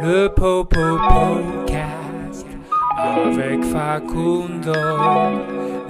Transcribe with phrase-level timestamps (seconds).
[0.00, 2.46] Le Popo Podcast
[2.96, 4.72] avec Facundo.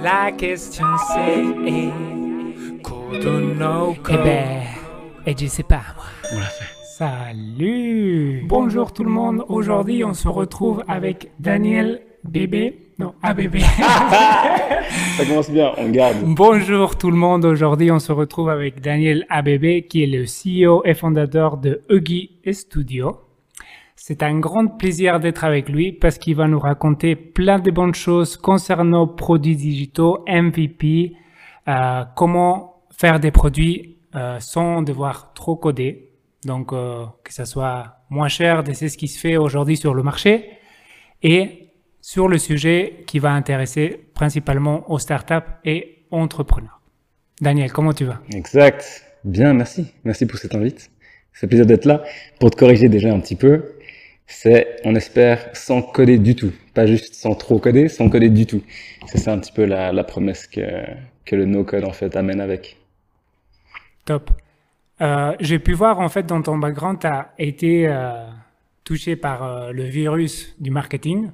[0.01, 4.61] La question c'est Kodono Eh ben,
[5.25, 6.05] et je sais pas moi.
[6.33, 6.65] On l'a fait.
[6.83, 12.79] Salut Bonjour tout le monde, aujourd'hui on se retrouve avec Daniel Bébé.
[12.99, 13.57] Non, ABB.
[15.17, 16.17] Ça commence bien, on garde.
[16.23, 20.83] Bonjour tout le monde, aujourd'hui on se retrouve avec Daniel ABB qui est le CEO
[20.85, 23.17] et fondateur de Huggy Studio.
[24.05, 27.95] C'est un grand plaisir d'être avec lui parce qu'il va nous raconter plein de bonnes
[27.95, 31.13] choses concernant produits digitaux, MVP,
[31.69, 36.09] euh, comment faire des produits euh, sans devoir trop coder.
[36.43, 40.03] Donc euh, que ça soit moins cher, c'est ce qui se fait aujourd'hui sur le
[40.03, 40.49] marché.
[41.21, 41.69] Et
[42.01, 46.81] sur le sujet qui va intéresser principalement aux startups et entrepreneurs.
[47.39, 48.19] Daniel, comment tu vas?
[48.33, 49.05] Exact.
[49.23, 49.93] Bien, merci.
[50.03, 50.91] Merci pour cette invite.
[51.31, 52.03] C'est plaisir d'être là.
[52.41, 53.63] Pour te corriger déjà un petit peu,
[54.27, 56.53] c'est, on espère, sans coder du tout.
[56.73, 58.63] Pas juste sans trop coder, sans coder du tout.
[59.05, 60.61] C'est ça un petit peu la, la promesse que,
[61.25, 62.77] que le no-code en fait amène avec.
[64.05, 64.31] Top.
[65.01, 68.25] Euh, J'ai pu voir en fait dans ton background, tu as été euh,
[68.83, 71.31] touché par euh, le virus du marketing.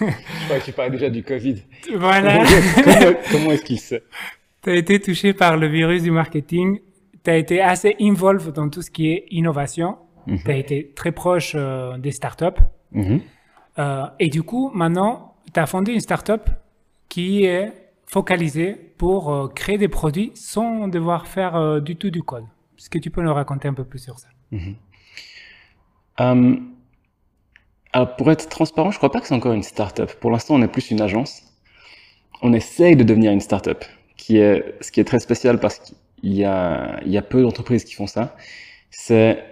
[0.00, 0.06] Je
[0.46, 1.62] crois que tu parlais déjà du Covid.
[1.94, 2.42] Voilà.
[2.84, 4.02] comment comment est-ce qu'il sait?
[4.62, 6.80] Tu as été touché par le virus du marketing.
[7.22, 9.98] Tu as été assez involved dans tout ce qui est innovation.
[10.26, 10.38] Mhm.
[10.44, 12.60] Tu as été très proche euh, des startups.
[12.92, 13.20] Mhm.
[13.78, 16.48] Euh, et du coup, maintenant, tu as fondé une startup
[17.08, 17.72] qui est
[18.06, 22.44] focalisée pour euh, créer des produits sans devoir faire du tout du code.
[22.78, 24.28] Est-ce que tu peux nous raconter un peu plus sur ça?
[26.20, 26.56] Euh,
[27.92, 30.12] alors pour être transparent, je crois pas que c'est encore une startup.
[30.20, 31.42] Pour l'instant, on est plus une agence.
[32.42, 33.84] On essaye de devenir une startup,
[34.16, 37.42] qui est ce qui est très spécial parce qu'il y a il y a peu
[37.42, 38.36] d'entreprises qui font ça.
[38.90, 39.42] C'est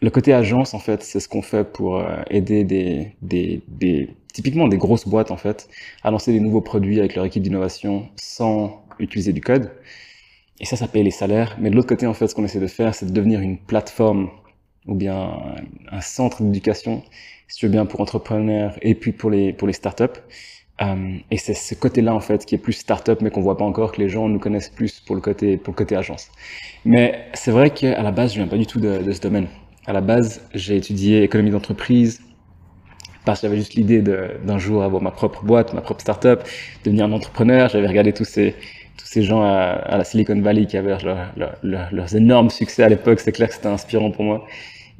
[0.00, 4.14] le côté agence en fait, c'est ce qu'on fait pour euh, aider des, des des
[4.32, 5.68] typiquement des grosses boîtes en fait
[6.02, 9.70] à lancer des nouveaux produits avec leur équipe d'innovation sans utiliser du code.
[10.60, 11.56] Et ça, ça paye les salaires.
[11.60, 13.58] Mais de l'autre côté, en fait, ce qu'on essaie de faire, c'est de devenir une
[13.58, 14.30] plateforme
[14.86, 15.38] ou bien
[15.90, 17.02] un centre d'éducation,
[17.48, 20.04] si tu veux bien, pour entrepreneurs et puis pour les, pour les startups.
[20.82, 23.64] Euh, et c'est ce côté-là, en fait, qui est plus startup, mais qu'on voit pas
[23.64, 26.30] encore, que les gens nous connaissent plus pour le côté, pour le côté agence.
[26.84, 29.48] Mais c'est vrai qu'à la base, je viens pas du tout de, de ce domaine.
[29.86, 32.20] À la base, j'ai étudié économie d'entreprise,
[33.24, 36.40] parce que j'avais juste l'idée d'un jour avoir ma propre boîte, ma propre startup,
[36.84, 37.68] devenir un entrepreneur.
[37.68, 38.54] J'avais regardé tous ces,
[39.16, 43.18] gens à, la Silicon Valley qui avaient leur- leur- leur- leurs énormes succès à l'époque.
[43.20, 44.46] C'est clair que c'était inspirant pour moi.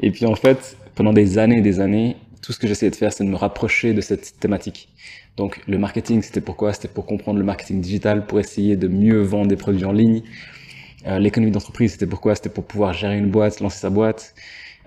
[0.00, 2.96] Et puis en fait, pendant des années et des années, tout ce que j'essayais de
[2.96, 4.88] faire, c'est de me rapprocher de cette thématique.
[5.36, 6.72] Donc le marketing, c'était pourquoi?
[6.72, 10.22] C'était pour comprendre le marketing digital, pour essayer de mieux vendre des produits en ligne.
[11.06, 12.34] Euh, L'économie d'entreprise, c'était pourquoi?
[12.34, 14.34] C'était pour pouvoir gérer une boîte, lancer sa boîte.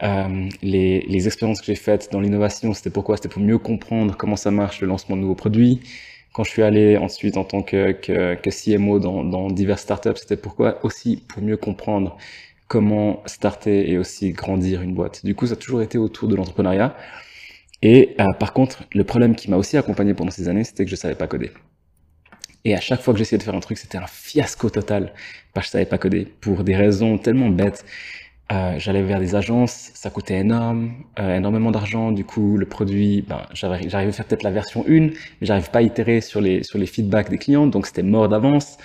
[0.03, 3.17] Euh, les, expériences que j'ai faites dans l'innovation, c'était pourquoi?
[3.17, 5.81] C'était pour mieux comprendre comment ça marche le lancement de nouveaux produits.
[6.33, 7.93] Quand je suis allé ensuite en tant que,
[8.49, 10.79] CMO dans, dans diverses startups, c'était pourquoi?
[10.85, 12.17] Aussi pour mieux comprendre
[12.67, 15.25] comment starter et aussi grandir une boîte.
[15.25, 16.95] Du coup, ça a toujours été autour de l'entrepreneuriat.
[17.81, 20.91] Et euh, par contre, le problème qui m'a aussi accompagné pendant ces années, c'était que
[20.91, 21.51] je savais pas coder.
[22.65, 25.13] Et à chaque fois que j'essayais de faire un truc, c'était un fiasco total
[25.53, 27.85] parce que je savais pas coder pour des raisons tellement bêtes.
[28.51, 32.11] Euh, j'allais vers des agences, ça coûtait énorme, euh, énormément d'argent.
[32.11, 35.79] Du coup, le produit, ben, j'arrivais à faire peut-être la version 1, mais j'arrive pas
[35.79, 38.77] à itérer sur les, sur les feedbacks des clients, donc c'était mort d'avance.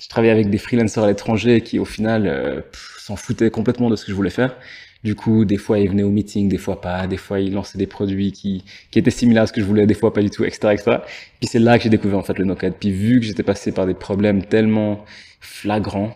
[0.00, 2.62] Je travaillais avec des freelancers à l'étranger qui, au final, euh,
[2.98, 4.56] s'en foutaient complètement de ce que je voulais faire.
[5.04, 7.06] Du coup, des fois, ils venaient au meeting, des fois pas.
[7.06, 9.86] Des fois, ils lançaient des produits qui, qui étaient similaires à ce que je voulais,
[9.86, 10.96] des fois pas du tout, etc., etc.
[11.40, 12.74] Puis c'est là que j'ai découvert en fait le no-code.
[12.80, 15.04] Puis vu que j'étais passé par des problèmes tellement
[15.40, 16.14] flagrants,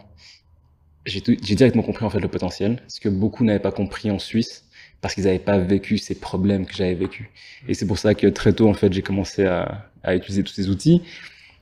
[1.08, 4.64] j'ai directement compris en fait le potentiel, ce que beaucoup n'avaient pas compris en Suisse
[5.00, 7.30] parce qu'ils n'avaient pas vécu ces problèmes que j'avais vécu.
[7.68, 10.52] Et c'est pour ça que très tôt en fait j'ai commencé à, à utiliser tous
[10.52, 11.02] ces outils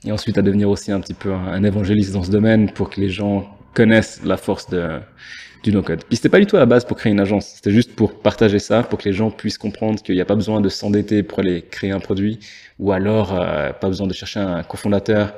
[0.04, 2.90] et ensuite à devenir aussi un petit peu un, un évangéliste dans ce domaine pour
[2.90, 5.00] que les gens connaissent la force de,
[5.62, 6.04] du no-code.
[6.04, 8.20] Puis c'était pas du tout à la base pour créer une agence, c'était juste pour
[8.20, 11.22] partager ça, pour que les gens puissent comprendre qu'il n'y a pas besoin de s'endetter
[11.22, 12.38] pour aller créer un produit
[12.78, 15.34] ou alors euh, pas besoin de chercher un cofondateur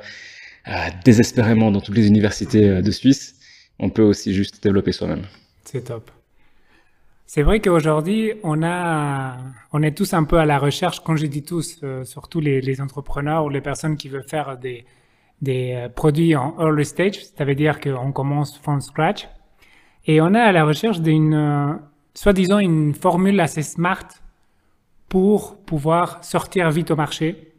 [0.67, 0.71] euh,
[1.03, 3.35] désespérément dans toutes les universités euh, de Suisse.
[3.79, 5.25] On peut aussi juste développer soi-même.
[5.63, 6.11] C'est top.
[7.31, 8.59] C'est vrai qu'aujourd'hui, on
[9.71, 12.81] on est tous un peu à la recherche, quand je dis tous, euh, surtout les,
[12.81, 14.83] entrepreneurs ou les personnes qui veulent faire des,
[15.43, 19.27] des euh, produits en early stage, ça veut dire qu'on commence from scratch.
[20.07, 21.73] Et on est à la recherche d'une, euh,
[22.15, 24.07] soi-disant, une formule assez smart
[25.07, 27.53] pour pouvoir sortir vite au marché.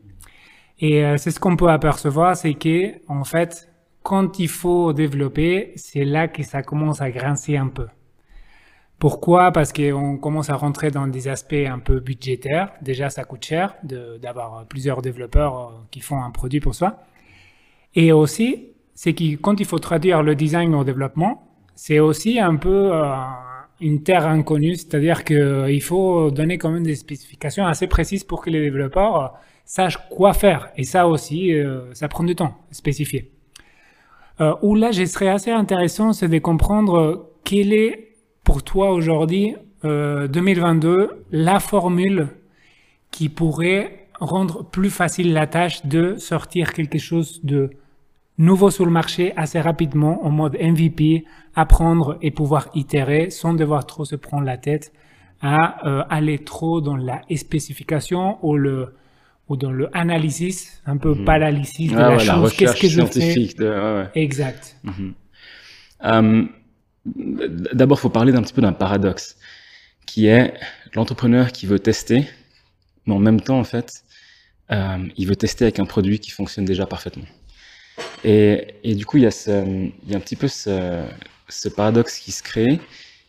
[0.80, 3.69] Et c'est ce qu'on peut apercevoir, c'est que, en fait,
[4.02, 7.86] quand il faut développer, c'est là que ça commence à grincer un peu.
[8.98, 9.50] Pourquoi?
[9.50, 12.72] Parce qu'on commence à rentrer dans des aspects un peu budgétaires.
[12.82, 16.98] Déjà, ça coûte cher d'avoir plusieurs développeurs euh, qui font un produit pour soi.
[17.94, 22.56] Et aussi, c'est que quand il faut traduire le design au développement, c'est aussi un
[22.56, 23.14] peu euh,
[23.80, 28.50] une terre inconnue, c'est-à-dire qu'il faut donner quand même des spécifications assez précises pour que
[28.50, 30.70] les développeurs sachent quoi faire.
[30.76, 31.54] Et ça aussi,
[31.94, 33.32] ça prend du temps, spécifier.
[34.40, 39.54] Euh, où là, je serais assez intéressant, c'est de comprendre quelle est pour toi aujourd'hui,
[39.84, 42.28] euh, 2022, la formule
[43.10, 47.70] qui pourrait rendre plus facile la tâche de sortir quelque chose de
[48.38, 53.86] nouveau sur le marché assez rapidement en mode MVP, apprendre et pouvoir itérer sans devoir
[53.86, 54.92] trop se prendre la tête
[55.42, 58.94] à euh, aller trop dans la spécification ou le
[59.50, 61.24] ou dans le analysis, un peu mhm.
[61.24, 62.52] paralysis de ah la chose.
[62.54, 64.76] Qu'est-ce que je fais Exact.
[64.84, 65.14] Mhm.
[66.04, 66.44] Euh,
[67.72, 69.36] D'abord, il faut parler d'un petit peu d'un paradoxe,
[70.06, 70.54] qui est
[70.94, 72.28] l'entrepreneur qui veut tester,
[73.06, 74.04] mais en même temps, en fait,
[74.70, 77.24] euh, il veut tester avec un produit qui fonctionne déjà parfaitement.
[78.22, 81.02] Et, et du coup, il y, a ce, il y a un petit peu ce,
[81.48, 82.78] ce, paradoxe qui se crée.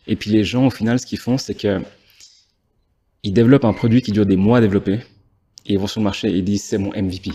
[0.06, 1.80] Et puis les gens, au final, ce qu'ils font, c'est que
[3.22, 5.00] ils développent un produit qui dure des mois à développer,
[5.66, 7.32] ils vont sur le marché et ils disent c'est mon MVP.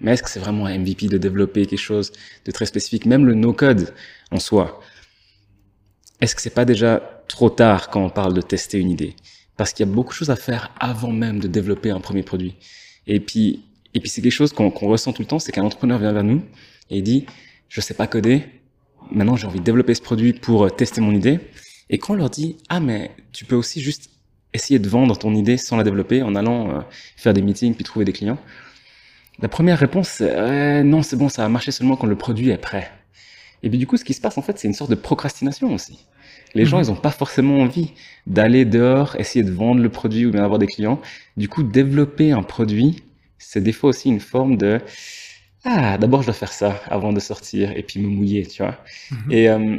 [0.00, 2.12] Mais est-ce que c'est vraiment un MVP de développer quelque chose
[2.44, 3.06] de très spécifique?
[3.06, 3.94] Même le no-code
[4.30, 4.80] en soi,
[6.20, 9.14] est-ce que c'est pas déjà trop tard quand on parle de tester une idée?
[9.56, 12.22] Parce qu'il y a beaucoup de choses à faire avant même de développer un premier
[12.22, 12.54] produit.
[13.06, 13.64] Et puis,
[13.94, 16.24] et puis c'est quelque chose qu'on ressent tout le temps, c'est qu'un entrepreneur vient vers
[16.24, 16.42] nous
[16.90, 17.26] et dit,
[17.68, 18.44] je sais pas coder,
[19.10, 21.40] maintenant j'ai envie de développer ce produit pour tester mon idée.
[21.90, 24.10] Et quand on leur dit, ah mais tu peux aussi juste
[24.54, 26.80] essayer de vendre ton idée sans la développer en allant euh,
[27.16, 28.38] faire des meetings puis trouver des clients,
[29.40, 32.58] la première réponse, c'est non, c'est bon, ça va marcher seulement quand le produit est
[32.58, 32.90] prêt.
[33.62, 35.74] Et puis du coup, ce qui se passe en fait, c'est une sorte de procrastination
[35.74, 36.06] aussi.
[36.54, 36.84] Les gens, mhm.
[36.84, 37.92] ils n'ont pas forcément envie
[38.26, 41.00] d'aller dehors, essayer de vendre le produit ou bien d'avoir des clients.
[41.36, 43.02] Du coup, développer un produit,
[43.38, 44.80] c'est des fois aussi une forme de
[45.64, 48.76] ah, d'abord je dois faire ça avant de sortir et puis me mouiller, tu vois.
[49.10, 49.32] Mhm.
[49.32, 49.76] Et euh,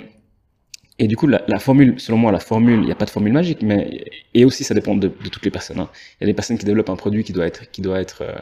[0.98, 3.10] et du coup, la, la, formule, selon moi, la formule, il n'y a pas de
[3.10, 5.80] formule magique, mais et aussi ça dépend de, de toutes les personnes.
[5.80, 5.90] Hein.
[6.20, 8.22] Il y a des personnes qui développent un produit qui doit être qui doit être
[8.22, 8.34] euh,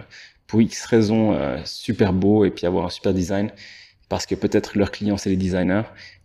[0.46, 3.52] pour X raisons euh, super beau et puis avoir un super design
[4.08, 5.84] parce que peut-être leurs clients, c'est les designers.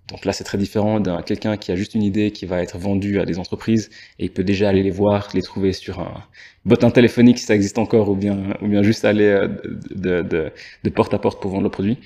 [0.08, 2.78] Donc là, c'est très différent d'un quelqu'un qui a juste une idée qui va être
[2.78, 3.88] vendue à des entreprises
[4.18, 6.24] et il peut déjà aller les voir, les trouver sur un
[6.66, 9.48] bottin téléphonique si ça existe encore ou bien, ou bien juste aller euh,
[9.94, 10.52] de, de,
[10.84, 11.98] de porte à porte pour vendre le produit.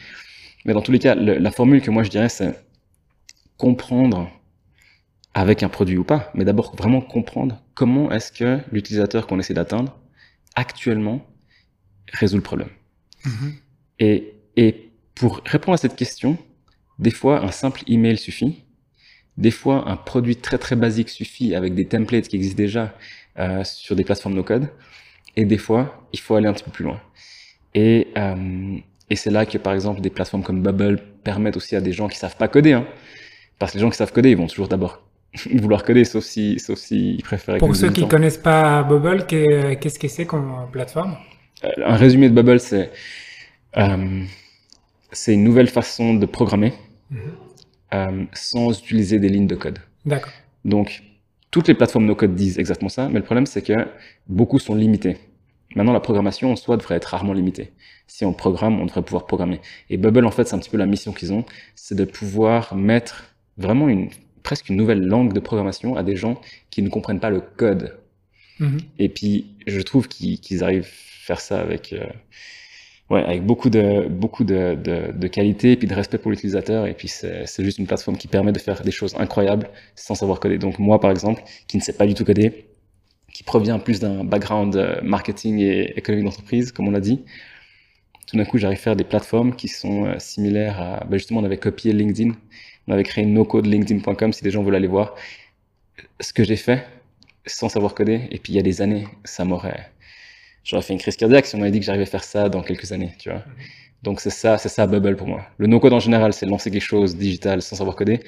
[0.65, 2.55] Mais dans tous les cas, la formule que moi je dirais, c'est
[3.57, 4.31] comprendre
[5.35, 9.55] avec un produit ou pas, mais d'abord vraiment comprendre comment est-ce que l'utilisateur qu'on essaie
[9.55, 9.99] d'atteindre
[10.55, 11.27] actuellement
[12.13, 12.69] résout le problème.
[13.25, 13.53] Mm-hmm.
[14.01, 16.37] Et, et pour répondre à cette question,
[16.99, 18.65] des fois, un simple email suffit.
[19.39, 22.95] Des fois, un produit très très basique suffit avec des templates qui existent déjà
[23.39, 24.69] euh, sur des plateformes no-code.
[25.37, 27.01] Et des fois, il faut aller un petit peu plus loin.
[27.75, 28.77] Et, euh,
[29.09, 32.09] et c'est là que, par exemple, des plateformes comme Bubble permettent aussi à des gens
[32.09, 32.75] qui savent pas coder.
[32.75, 32.87] Hein,
[33.63, 35.05] parce que les gens qui savent coder, ils vont toujours d'abord
[35.55, 37.59] vouloir coder, sauf si, sauf si ils préfèrent.
[37.59, 41.17] Pour ceux qui connaissent pas Bubble, qu'est-ce que c'est comme plateforme?
[41.63, 42.91] Euh, Un résumé de Bubble, c'est
[43.77, 44.25] euh,
[45.13, 46.73] c'est une nouvelle façon de programmer
[47.11, 47.21] mhm.
[47.95, 49.79] euh, sans utiliser des lignes de code.
[50.05, 50.33] D'accord.
[50.65, 51.05] Donc,
[51.53, 53.75] toutes les plateformes no-code disent exactement ça, mais le problème, c'est que
[54.27, 55.19] beaucoup sont limités.
[55.77, 57.71] Maintenant, la programmation en soi devrait être rarement limitée.
[58.09, 59.61] Si on programme, on devrait pouvoir programmer.
[59.89, 61.45] Et Bubble, en fait, c'est un petit peu la mission qu'ils ont,
[61.77, 64.09] c'est de pouvoir mettre vraiment une,
[64.43, 66.41] presque une nouvelle langue de programmation à des gens
[66.71, 67.99] qui ne comprennent pas le code.
[68.61, 68.79] Mhm.
[68.99, 72.07] Et puis, je trouve qu'ils arrivent à faire ça avec, euh,
[73.11, 76.87] ouais, avec beaucoup de, beaucoup de, de, de qualité et puis de respect pour l'utilisateur.
[76.87, 80.41] Et puis, c'est juste une plateforme qui permet de faire des choses incroyables sans savoir
[80.41, 80.59] coder.
[80.59, 82.67] Donc, moi, par exemple, qui ne sais pas du tout coder,
[83.33, 87.25] qui provient plus d'un background euh, marketing et économie d'entreprise, comme on l'a dit,
[88.27, 91.41] tout d'un coup, j'arrive à faire des plateformes qui sont euh, similaires à, ben justement,
[91.41, 92.33] on avait copié LinkedIn.
[92.89, 95.15] On avait créé no-code LinkedIn.com si des gens veulent aller voir.
[96.21, 96.87] Ce que j'ai fait,
[97.47, 99.91] sans savoir coder, et puis il y a des années, ça m'aurait,
[100.65, 102.63] j'aurais fait une crise cardiaque si on m'avait dit que j'arrivais à faire ça dans
[102.63, 103.45] quelques années, tu vois.
[104.03, 105.47] Donc c'est ça, c'est ça Bubble pour moi.
[105.59, 108.21] Le no-code en général, c'est lancer quelque chose digital sans savoir coder.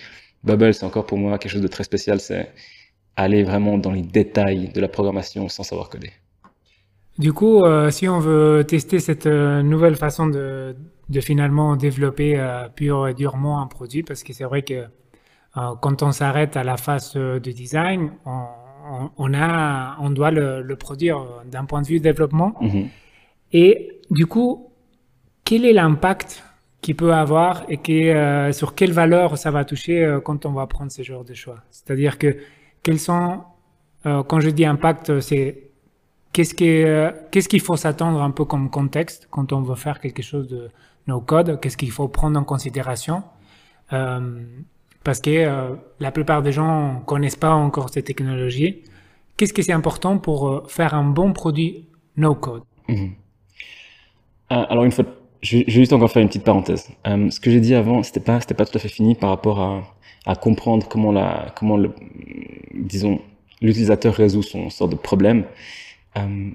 [0.45, 2.53] Bubble, c'est encore pour moi quelque chose de très spécial, c'est
[3.17, 6.13] aller vraiment dans les détails de la programmation sans savoir coder.
[7.19, 10.75] Du coup, euh, si on veut tester cette euh, nouvelle façon de,
[11.09, 14.85] de finalement développer euh, pur et durement un produit, parce que c'est vrai que
[15.81, 18.43] quand on s'arrête à la phase de design, on,
[19.17, 22.57] on, a, on doit le, produire d'un point de vue développement.
[22.61, 22.89] Mhm.
[23.53, 24.73] Et du coup,
[25.45, 26.43] quel est l'impact
[26.81, 30.67] qu'il peut avoir et euh, sur quelle valeur ça va toucher euh, quand on va
[30.67, 31.63] prendre ce genre de choix?
[31.71, 32.37] C'est-à-dire que
[32.83, 33.43] quels sont,
[34.07, 35.64] euh, quand je dis impact, c'est
[36.35, 36.55] qu'est-ce
[37.31, 40.69] qu'est-ce qu'il faut s'attendre un peu comme contexte quand on veut faire quelque chose de
[41.07, 43.23] no code, qu'est-ce qu'il faut prendre en considération,
[43.93, 44.43] euh,
[45.05, 48.83] parce que euh, la plupart des gens connaissent pas encore ces technologies.
[49.37, 51.87] Qu'est-ce qui est important pour euh, faire un bon produit
[52.17, 52.63] no code?
[52.89, 53.13] Mhm.
[54.51, 55.05] Alors une fois,
[55.41, 56.89] je vais juste encore faire une petite parenthèse.
[57.05, 59.59] Ce que j'ai dit avant, c'était pas, c'était pas tout à fait fini par rapport
[60.27, 61.91] à, comprendre comment la, comment le,
[62.75, 63.21] disons,
[63.61, 65.45] l'utilisateur résout son sorte de problème.
[66.17, 66.51] Euh,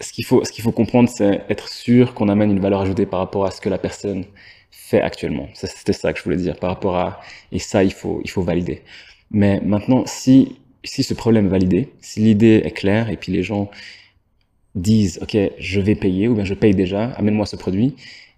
[0.00, 3.06] ce qu'il faut, ce qu'il faut comprendre, c'est être sûr qu'on amène une valeur ajoutée
[3.06, 4.24] par rapport à ce que la personne
[4.70, 5.48] fait actuellement.
[5.54, 7.20] C'était ça que je voulais dire par rapport à,
[7.52, 8.82] et ça, il faut, il faut valider.
[9.30, 13.42] Mais maintenant, si, si ce problème est validé, si l'idée est claire et puis les
[13.42, 13.70] gens
[14.74, 17.96] disent, OK, je vais payer ou bien je paye déjà, amène-moi ce produit,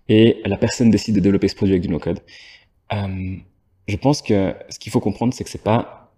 [0.09, 2.21] et la personne décide de développer ce produit avec du no-code.
[2.93, 3.37] Euh,
[3.89, 6.13] je pense que ce qu'il faut comprendre, c'est que c'est pas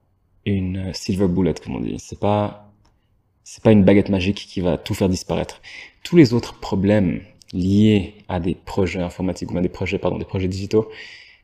[0.46, 1.96] une silver bullet, comme on dit.
[1.98, 2.69] C'est pas,
[3.52, 5.60] c'est pas une baguette magique qui va tout faire disparaître.
[6.04, 7.20] Tous les autres problèmes
[7.52, 10.88] liés à des projets informatiques ou à des projets, pardon, des projets digitaux,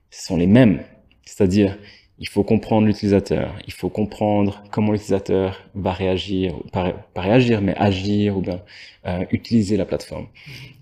[0.09, 0.85] sont les mêmes.
[1.25, 1.77] C'est-à-dire,
[2.21, 8.39] il faut comprendre l'utilisateur, il faut comprendre comment l'utilisateur va réagir, pas, réagir, mais agir
[8.39, 8.63] ou bien
[9.09, 10.29] euh, utiliser la plateforme.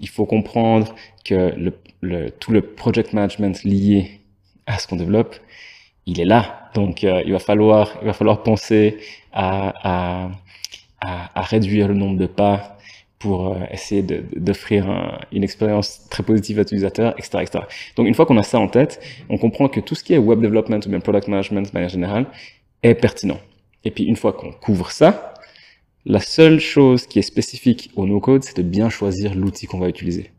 [0.01, 1.55] Il faut comprendre que
[2.39, 4.21] tout le project management lié
[4.67, 5.37] à ce qu'on développe,
[6.05, 6.71] il est là.
[6.75, 8.99] Donc, euh, il va falloir, il va falloir penser
[9.33, 10.31] à,
[11.01, 12.79] à, à réduire le nombre de pas
[13.19, 17.65] pour euh, essayer d'offrir un- une expérience très positive à l'utilisateur, etc., etc.
[17.97, 20.19] Donc, une fois qu'on a ça en tête, on comprend que tout ce qui est
[20.19, 22.27] web development ou bien product management de manière générale
[22.83, 23.41] est pertinent.
[23.85, 25.35] Et puis, une fois qu'on couvre ça,
[26.07, 29.89] la seule chose qui est spécifique au no-code, c'est de bien choisir l'outil qu'on va
[29.89, 30.33] utiliser.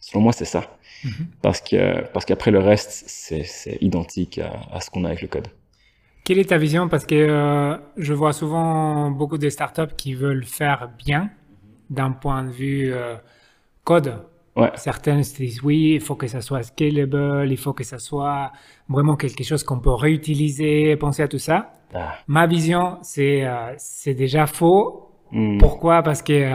[0.00, 0.76] Selon moi, c'est ça.
[1.04, 1.26] Mhm.
[1.42, 5.22] Parce que parce qu'après le reste, c'est c'est identique à, à ce qu'on a avec
[5.22, 5.48] le code.
[6.28, 6.90] Quelle est ta vision?
[6.90, 11.30] Parce que euh, je vois souvent beaucoup de startups qui veulent faire bien
[11.88, 13.14] d'un point de vue euh,
[13.82, 14.12] code.
[14.54, 14.70] Ouais.
[14.74, 18.52] Certaines se disent oui, il faut que ça soit scalable, il faut que ça soit
[18.90, 21.72] vraiment quelque chose qu'on peut réutiliser, penser à tout ça.
[21.94, 22.16] Ah.
[22.26, 25.10] Ma vision, c'est euh, c'est déjà faux.
[25.32, 25.56] Hmm.
[25.56, 26.02] Pourquoi?
[26.02, 26.52] Parce que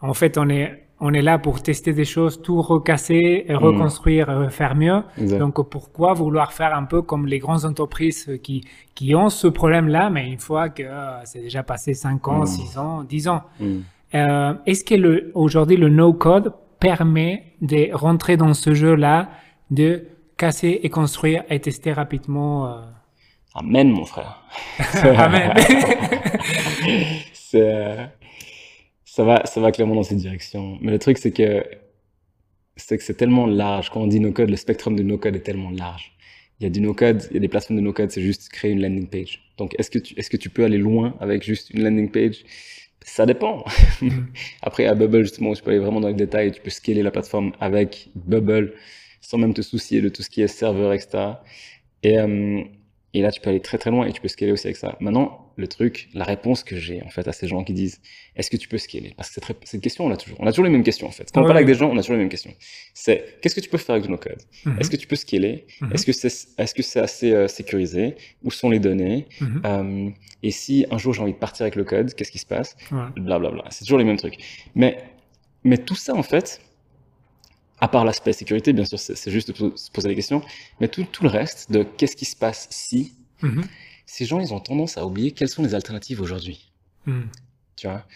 [0.00, 4.30] en fait, on est on est là pour tester des choses, tout recasser, et reconstruire,
[4.30, 5.02] et refaire mieux.
[5.18, 5.38] Exact.
[5.38, 10.08] Donc pourquoi vouloir faire un peu comme les grandes entreprises qui qui ont ce problème-là,
[10.10, 12.46] mais une fois que euh, c'est déjà passé 5 ans, Mm.
[12.46, 13.42] 6 ans, 10 ans.
[13.60, 13.80] Hmm.
[14.14, 19.28] Euh, Est-ce que le aujourd'hui le no-code permet de rentrer dans ce jeu-là,
[19.70, 22.80] de casser et construire et tester rapidement euh,
[23.56, 24.42] Amen, mon frère.
[25.02, 25.52] Amen.
[27.32, 28.04] c'est, euh,
[29.14, 30.76] ça va, ça va clairement dans cette direction.
[30.80, 31.64] Mais le truc, c'est que,
[32.74, 33.88] c'est que c'est tellement large.
[33.90, 36.16] Quand on dit no-code, le spectrum de no-code est tellement large.
[36.58, 38.72] Il y a du no-code, il y a des plateformes de no-code, c'est juste créer
[38.72, 39.52] une landing page.
[39.56, 42.44] Donc, est-ce que tu, est-ce que tu peux aller loin avec juste une landing page?
[43.02, 43.64] Ça dépend.
[44.62, 47.12] Après, à Bubble, justement, tu peux aller vraiment dans le détail, tu peux scaler la
[47.12, 48.74] plateforme avec Bubble
[49.20, 51.34] sans même te soucier de tout ce qui est serveur, etc.
[52.02, 52.18] Et,
[53.14, 54.96] et là, tu peux aller très très loin et tu peux scaler aussi avec ça.
[55.00, 58.00] Maintenant, le truc, la réponse que j'ai en fait à ces gens qui disent
[58.36, 59.14] est-ce que tu peux scaler?
[59.16, 60.36] Parce que cette question, on l'a toujours.
[60.40, 61.30] On a toujours les mêmes questions en fait.
[61.32, 62.52] Quand on Ouais, parle avec des gens, on a toujours les mêmes questions.
[62.92, 64.42] C'est qu'est-ce que tu peux faire avec nos codes?
[64.66, 64.76] Mhm.
[64.80, 65.66] Est-ce que tu peux scaler?
[65.80, 65.92] Mhm.
[65.92, 68.16] Est-ce que c'est est-ce que c'est assez euh, sécurisé?
[68.42, 69.26] Où sont les données?
[69.40, 69.62] Mhm.
[69.64, 70.10] Euh,
[70.42, 72.76] Et si un jour j'ai envie de partir avec le code, qu'est-ce qui se passe?
[72.90, 72.98] Ouais.
[73.16, 73.64] Blablabla.
[73.70, 74.38] C'est toujours les mêmes trucs.
[74.74, 74.98] Mais
[75.62, 76.60] mais tout ça en fait,
[77.84, 80.40] à part l'aspect sécurité, bien sûr, c'est juste de se poser la question,
[80.80, 83.12] mais tout, tout le reste de qu'est-ce qui se passe si
[83.42, 83.62] Mhm.
[84.06, 86.72] ces gens, ils ont tendance à oublier quelles sont les alternatives aujourd'hui,
[87.06, 87.28] Mhm.
[87.76, 88.06] tu vois?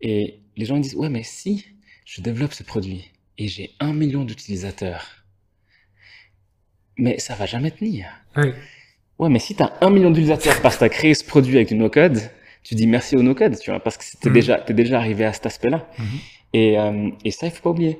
[0.00, 1.66] Et les gens ils disent, ouais, mais si
[2.06, 5.04] je développe ce produit et j'ai un million d'utilisateurs,
[6.96, 8.06] mais ça va jamais tenir.
[8.36, 8.50] Oui.
[9.18, 11.56] Ouais, mais si tu as un million d'utilisateurs parce que tu as créé ce produit
[11.56, 12.18] avec du no-code,
[12.62, 14.34] tu dis merci au no-code, tu vois, parce que t'es Mhm.
[14.34, 15.86] déjà, t'es déjà arrivé à cet aspect-là.
[16.54, 17.98] Et, euh, et ça, il faut pas oublier.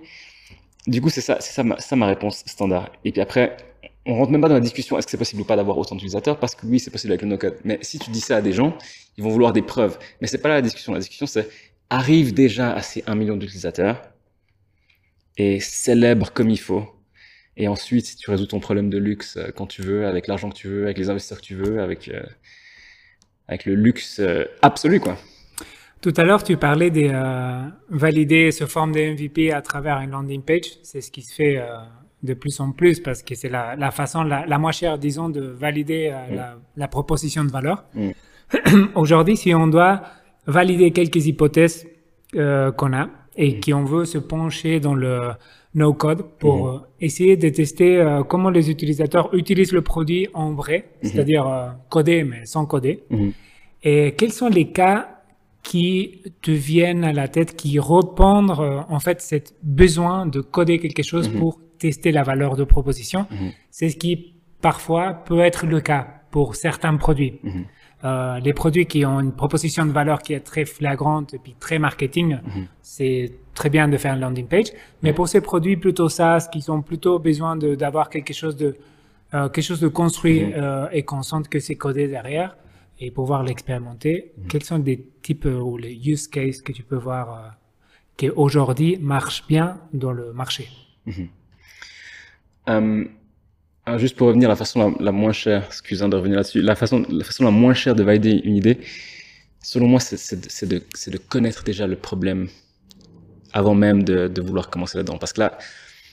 [0.87, 2.91] Du coup, c'est ça, c'est ça, ma, ça ma réponse standard.
[3.05, 3.57] Et puis après,
[4.07, 5.95] on rentre même pas dans la discussion est-ce que c'est possible ou pas d'avoir autant
[5.95, 7.59] d'utilisateurs parce que oui, c'est possible avec le no-code.
[7.65, 8.77] Mais si tu dis ça à des gens,
[9.19, 9.99] ils vont vouloir des preuves.
[10.21, 10.93] Mais c'est pas là la discussion.
[10.93, 11.49] La discussion, c'est
[11.91, 14.03] arrive déjà à ces 1 million d'utilisateurs
[15.37, 16.87] et célèbre comme il faut.
[17.57, 20.57] Et ensuite, tu résous ton problème de luxe euh, quand tu veux, avec l'argent que
[20.57, 22.23] tu veux, avec les investisseurs que tu veux, avec, euh,
[23.49, 25.19] avec le luxe euh, absolu, quoi.
[26.01, 30.11] Tout à l'heure, tu parlais de euh, valider ce forme de MVP à travers une
[30.11, 30.79] landing page.
[30.83, 31.65] C'est ce qui se fait euh,
[32.23, 35.29] de plus en plus parce que c'est la, la façon la, la moins chère, disons,
[35.29, 36.37] de valider euh, Mm.
[36.37, 37.85] la, la proposition de valeur.
[37.95, 38.11] Mm.
[38.95, 40.03] Aujourd'hui, si on doit
[40.47, 41.87] valider quelques hypothèses
[42.33, 45.31] qu'on a, et qui on veut se pencher dans le
[45.75, 51.47] no-code pour euh, essayer de tester comment les utilisateurs utilisent le produit en vrai, c'est-à-dire
[51.47, 53.05] euh, coder mais sans coder.
[53.11, 53.33] Mhm.
[53.85, 55.18] Et quels sont les cas
[55.69, 60.79] qui te viennent à la tête, qui répondent euh, en fait cet besoin de coder
[60.79, 63.27] quelque chose pour tester la valeur de proposition.
[63.71, 67.35] C'est ce qui parfois peut être le cas pour certains produits.
[68.03, 71.55] Euh, les produits qui ont une proposition de valeur qui est très flagrante et puis
[71.61, 72.39] très marketing,
[72.81, 74.71] c'est très bien de faire une landing page.
[75.03, 78.75] Mais pour ces produits plutôt SaaS qui ont plutôt besoin d'avoir quelque chose de
[79.35, 82.57] euh, quelque chose de construit euh, et qu'on sente que c'est codé derrière
[83.01, 84.33] et pouvoir l'expérimenter.
[84.49, 87.49] Quels sont des types euh, ou les use cases que tu peux voir euh,
[88.17, 90.69] qui aujourd'hui marchent bien dans le marché?
[92.69, 93.05] Euh,
[93.87, 96.77] alors juste pour revenir, la façon la, la moins chère, excusez de revenir là-dessus, la
[96.77, 98.79] façon, la façon la moins chère de valider une idée,
[99.63, 102.49] selon moi, c'est de, connaître déjà le problème
[103.53, 105.19] avant même de, de vouloir commencer là-dedans.
[105.19, 105.57] Parce que là,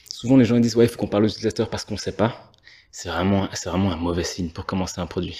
[0.08, 2.12] souvent les gens disent, ouais, il faut qu'on parle aux utilisateurs parce qu'on ne sait
[2.12, 2.50] pas.
[2.90, 5.38] C'est vraiment, c'est vraiment un mauvais signe pour commencer un produit.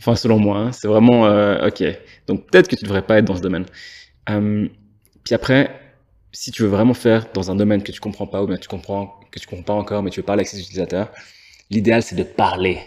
[0.00, 1.84] Enfin, selon moi, hein, c'est vraiment, euh, ok.
[2.26, 3.66] Donc peut-être que tu devrais pas être dans ce domaine.
[4.30, 4.68] Euh,
[5.24, 5.80] puis après,
[6.32, 8.68] si tu veux vraiment faire dans un domaine que tu comprends pas ou bien tu
[8.68, 11.10] comprends que tu comprends pas encore, mais tu veux parler avec ses utilisateurs,
[11.70, 12.78] l'idéal c'est de parler.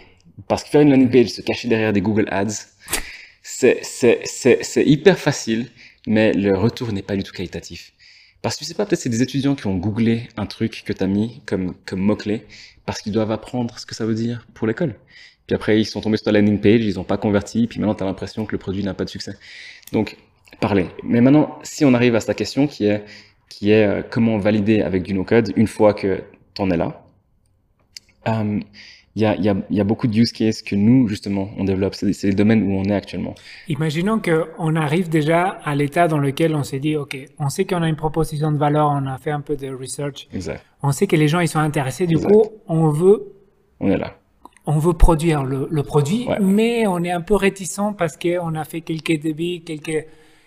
[0.48, 2.66] Parce que faire une landing page, se cacher derrière des Google Ads,
[3.42, 3.82] c'est
[4.76, 5.66] hyper facile,
[6.06, 7.92] mais le retour n'est pas du tout qualitatif.
[8.42, 10.92] Parce que tu sais pas, peut-être c'est des étudiants qui ont googlé un truc que
[10.92, 12.46] tu as mis comme comme mot clé
[12.86, 14.94] parce qu'ils doivent apprendre ce que ça veut dire pour l'école.
[15.50, 17.96] Puis après ils sont tombés sur ta landing page, ils ont pas converti, puis maintenant
[17.96, 19.34] tu as l'impression que le produit n'a pas de succès.
[19.92, 20.16] Donc
[20.60, 20.86] parler.
[21.02, 23.02] Mais maintenant, si on arrive à ta question qui est
[23.48, 26.22] qui est euh, comment valider avec du no-code une fois que
[26.54, 27.02] tu en es là.
[28.28, 28.60] Euh,
[29.16, 31.64] Il y, a, y, a, y a beaucoup de use cases que nous, justement, on
[31.64, 31.96] développe.
[31.96, 33.34] C'est c'est les domaines où on est actuellement.
[33.66, 37.82] Imaginons qu'on arrive déjà à l'état dans lequel on s'est dit, OK, on sait qu'on
[37.82, 40.62] a une proposition de valeur, on a fait un peu de research, Exact.
[40.84, 42.30] on sait que les gens ils sont intéressés, du Exact.
[42.32, 43.32] coup, on veut,
[43.80, 44.16] On est là.
[44.66, 46.38] On veut produire le, le produit, Ouais.
[46.40, 50.06] mais on est un peu réticent parce qu'on a fait quelques débits, quelques,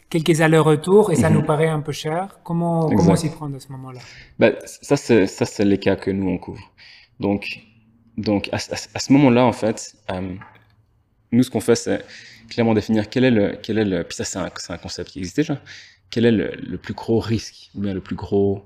[0.09, 2.39] quelques allers-retours et ça nous paraît un peu cher.
[2.43, 3.03] Comment, Exact.
[3.03, 3.99] comment s'y prendre à ce moment-là?
[4.39, 6.71] Bah, ça, c'est les cas que nous, on couvre.
[7.19, 7.59] Donc,
[8.17, 10.35] donc à, ce- à ce- à ce moment-là, en fait, euh,
[11.31, 12.05] nous, ce qu'on fait, c'est
[12.49, 13.57] clairement définir quel est le...
[13.61, 15.59] Quel est le puis ça, c'est un, un concept qui existe déjà.
[16.11, 18.63] Quel est le, le plus gros risque, ou bien le plus gros...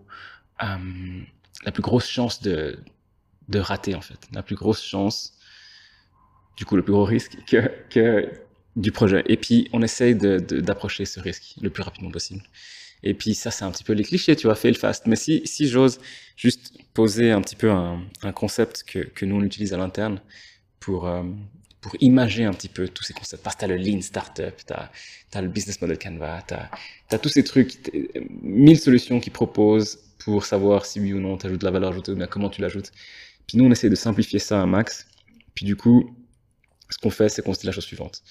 [0.62, 0.68] euh,
[1.66, 2.78] la plus grosse chance de,
[3.48, 4.20] de rater, en fait.
[4.34, 5.37] La plus grosse chance,
[6.58, 8.30] du coup, le plus gros risque que, que
[8.76, 9.24] du projet.
[9.28, 12.44] Et puis, on essaye d'approcher ce risque le plus rapidement possible.
[13.04, 15.06] Et puis ça, c'est un petit peu les clichés, tu vois, fail fast.
[15.06, 16.00] Mais si, si j'ose
[16.36, 20.20] juste poser un petit peu un, un concept que, que nous, on utilise à l'interne
[20.80, 21.24] pour, euh,
[21.82, 23.44] pour imager un petit peu tous ces concepts.
[23.44, 27.20] Parce que tu as le Lean Startup, tu as, le Business Model Canva, tu as,
[27.20, 27.92] tous ces trucs,
[28.42, 31.92] mille solutions qui proposent pour savoir si oui ou non tu ajoutes de la valeur
[31.92, 32.92] ajoutée ou bien comment tu l'ajoutes.
[33.48, 35.08] Puis nous, on essaie de simplifier ça un max.
[35.54, 36.16] Puis du coup,
[36.90, 38.24] ce qu'on fait, c'est qu'on se dit la chose suivante.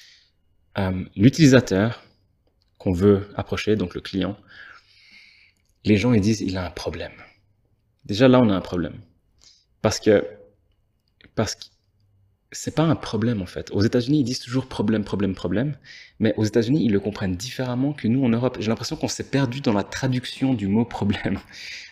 [0.78, 2.02] Euh, L'utilisateur
[2.78, 4.36] qu'on veut approcher, donc le client,
[5.84, 7.12] les gens ils disent il a un problème.
[8.04, 9.00] Déjà là on a un problème
[9.82, 10.26] parce que
[11.34, 11.64] parce que
[12.52, 13.70] c'est pas un problème en fait.
[13.70, 15.76] Aux États-Unis ils disent toujours problème problème problème,
[16.18, 18.58] mais aux États-Unis ils le comprennent différemment que nous en Europe.
[18.60, 21.38] J'ai l'impression qu'on s'est perdu dans la traduction du mot problème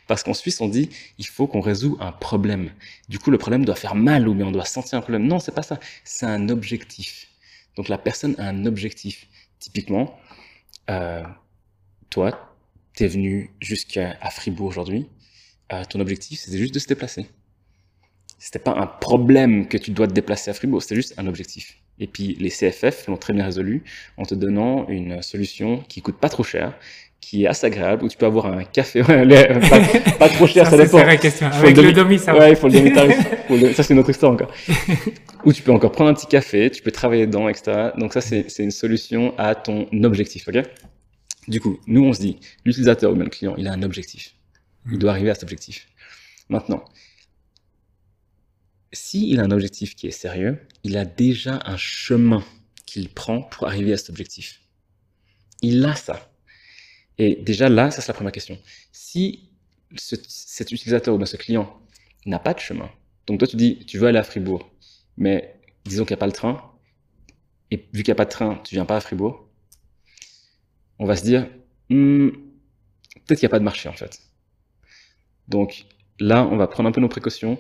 [0.07, 2.71] parce qu'en Suisse on dit il faut qu'on résout un problème.
[3.09, 5.27] Du coup le problème doit faire mal ou bien on doit sentir un problème.
[5.27, 5.79] Non c'est pas ça.
[6.05, 7.29] C'est un objectif.
[7.77, 9.27] Donc la personne a un objectif.
[9.59, 10.19] Typiquement
[10.91, 11.23] euh,
[12.11, 12.57] toi,
[12.95, 15.09] tu es venu jusqu'à Fribourg aujourd'hui.
[15.73, 17.27] Euh, ton objectif, c'était juste de se déplacer.
[18.39, 21.79] C'était pas un problème que tu dois te déplacer à Fribourg, c'était juste un objectif.
[21.99, 23.85] Et puis les CFF l'ont très bien résolu
[24.17, 26.79] en te donnant une solution qui coûte pas trop cher,
[27.25, 29.81] qui est assez agréable, où tu peux avoir un café, ouais, pas,
[30.19, 30.99] pas trop cher, ça, c'est dépend.
[30.99, 31.51] une vraie question.
[31.51, 33.17] Faut Avec le demi- demi, ça Ouais, il faut le demi-tarif.
[33.49, 34.51] Faut le- Ça, c'est une autre histoire encore.
[35.45, 37.91] Où tu peux encore prendre un petit café, tu peux travailler dedans, etc.
[37.99, 40.63] Donc ça, c'est c'est une solution à ton objectif, ok?
[41.49, 44.35] Du coup, nous, on se dit, l'utilisateur ou bien le client, il a un objectif.
[44.91, 45.89] Il doit arriver à cet objectif.
[46.49, 46.85] Maintenant,
[48.93, 52.43] s'il a un objectif qui est sérieux, il a déjà un chemin
[52.87, 54.61] qu'il prend pour arriver à cet objectif.
[55.63, 56.31] Il a ça.
[57.19, 58.59] Et déjà là, ça c'est la première question.
[58.93, 59.51] Si
[59.97, 61.79] ce- cet utilisateur ou ce client
[62.27, 62.91] n'a pas de chemin,
[63.27, 64.71] donc toi tu dis tu veux aller à Fribourg,
[65.17, 66.73] mais disons qu'il n'y a pas le train,
[67.71, 69.49] et vu qu'il n'y a pas de train, tu viens pas à Fribourg,
[70.99, 71.47] on va se dire
[71.91, 72.31] Hmm,
[73.27, 74.19] peut-être qu'il n'y a pas de marché en fait.
[75.49, 75.87] Donc
[76.21, 77.59] là, on va prendre un peu nos précautions,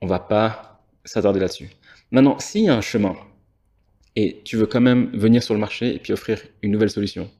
[0.00, 1.70] on va pas s'attarder là-dessus.
[2.10, 3.16] Maintenant, s'il y a un chemin
[4.16, 7.30] et tu veux quand même venir sur le marché et puis offrir une nouvelle solution,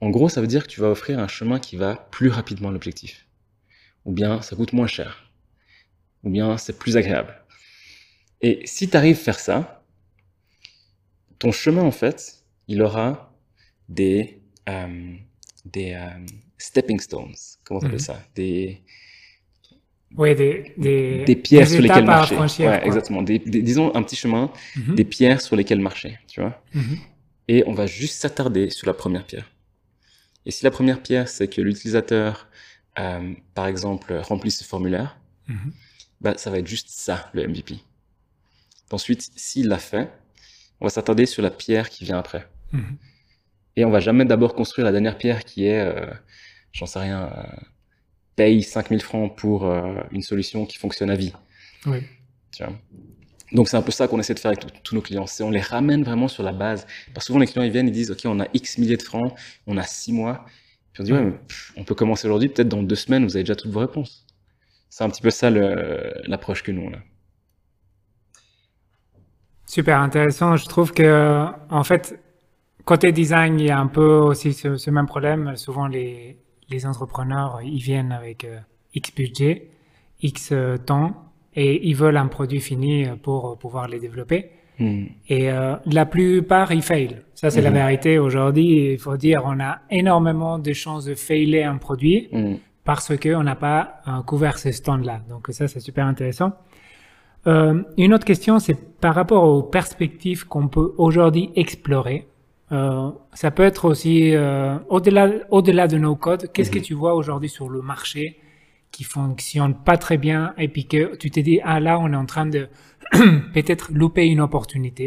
[0.00, 2.68] En gros, ça veut dire que tu vas offrir un chemin qui va plus rapidement
[2.68, 3.26] à l'objectif.
[4.04, 5.30] Ou bien ça coûte moins cher.
[6.22, 7.34] Ou bien c'est plus agréable.
[8.42, 9.82] Et si tu arrives à faire ça,
[11.38, 13.32] ton chemin, en fait, il aura
[13.88, 15.14] des, euh,
[15.64, 16.26] des euh,
[16.58, 17.34] stepping stones.
[17.64, 17.98] Comment on appelle Mhm.
[17.98, 18.22] ça?
[18.34, 18.82] Des,
[20.16, 22.36] Oui, des, des, des pierres des sur lesquelles marcher.
[22.66, 23.22] Ouais, exactement.
[23.22, 24.94] Des, disons un petit chemin, Mhm.
[24.94, 26.62] des pierres sur lesquelles marcher, tu vois?
[26.74, 26.98] Mhm.
[27.48, 29.50] Et on va juste s'attarder sur la première pierre.
[30.46, 32.48] Et si la première pierre, c'est que l'utilisateur,
[32.98, 35.72] euh, par exemple, remplit ce formulaire, Mhm.
[36.20, 37.78] bah, ça va être juste ça, le MVP.
[38.90, 40.10] Ensuite, s'il l'a fait,
[40.80, 42.48] on va s'attarder sur la pierre qui vient après.
[42.72, 42.96] Mhm.
[43.76, 46.06] Et on va jamais d'abord construire la dernière pierre qui est, euh,
[46.72, 47.42] j'en sais rien, euh,
[48.36, 51.32] paye 5000 francs pour euh, une solution qui fonctionne à vie.
[51.86, 51.98] Oui.
[52.52, 52.72] Tu vois?
[53.52, 55.26] Donc c'est un peu ça qu'on essaie de faire avec tous- nos clients.
[55.26, 56.86] C'est on les ramène vraiment sur la base.
[57.14, 59.02] Parce que souvent les clients ils viennent, ils disent ok on a X milliers de
[59.02, 59.32] francs,
[59.66, 60.44] on a 6 mois.
[60.92, 61.32] Puis on dit ouais
[61.76, 64.26] on peut commencer aujourd'hui, peut-être dans deux semaines vous avez déjà toutes vos réponses.
[64.90, 66.92] C'est un petit peu ça l'approche que nous on.
[69.66, 70.56] Super intéressant.
[70.56, 72.18] Je trouve que, en fait,
[72.84, 75.56] côté design, il y a un peu aussi ce, même problème.
[75.56, 78.58] Souvent, les, les entrepreneurs, ils viennent avec euh,
[78.94, 79.70] X budget,
[80.22, 81.25] X euh, temps,
[81.56, 84.50] et ils veulent un produit fini euh, pour euh, pouvoir les développer.
[84.78, 85.04] Hmm.
[85.28, 87.16] Et euh, la plupart, ils faillent.
[87.34, 87.76] Ça, c'est la Mhm.
[87.76, 88.18] vérité.
[88.18, 92.56] Aujourd'hui, il faut dire, on a énormément de chances de failer un produit Hmm.
[92.84, 95.22] parce qu'on n'a pas euh, couvert ce stand-là.
[95.30, 96.52] Donc ça, c'est super intéressant.
[97.46, 102.26] Euh, une autre question, c'est par rapport aux perspectives qu'on peut aujourd'hui explorer.
[103.32, 104.34] Ça peut être aussi
[104.88, 106.50] au-delà au-delà de nos codes.
[106.52, 108.38] Qu'est-ce que tu vois aujourd'hui sur le marché
[108.96, 112.20] qui fonctionne pas très bien et puis que tu te dis ah là on est
[112.24, 112.62] en train de
[113.56, 115.06] peut-être louper une opportunité.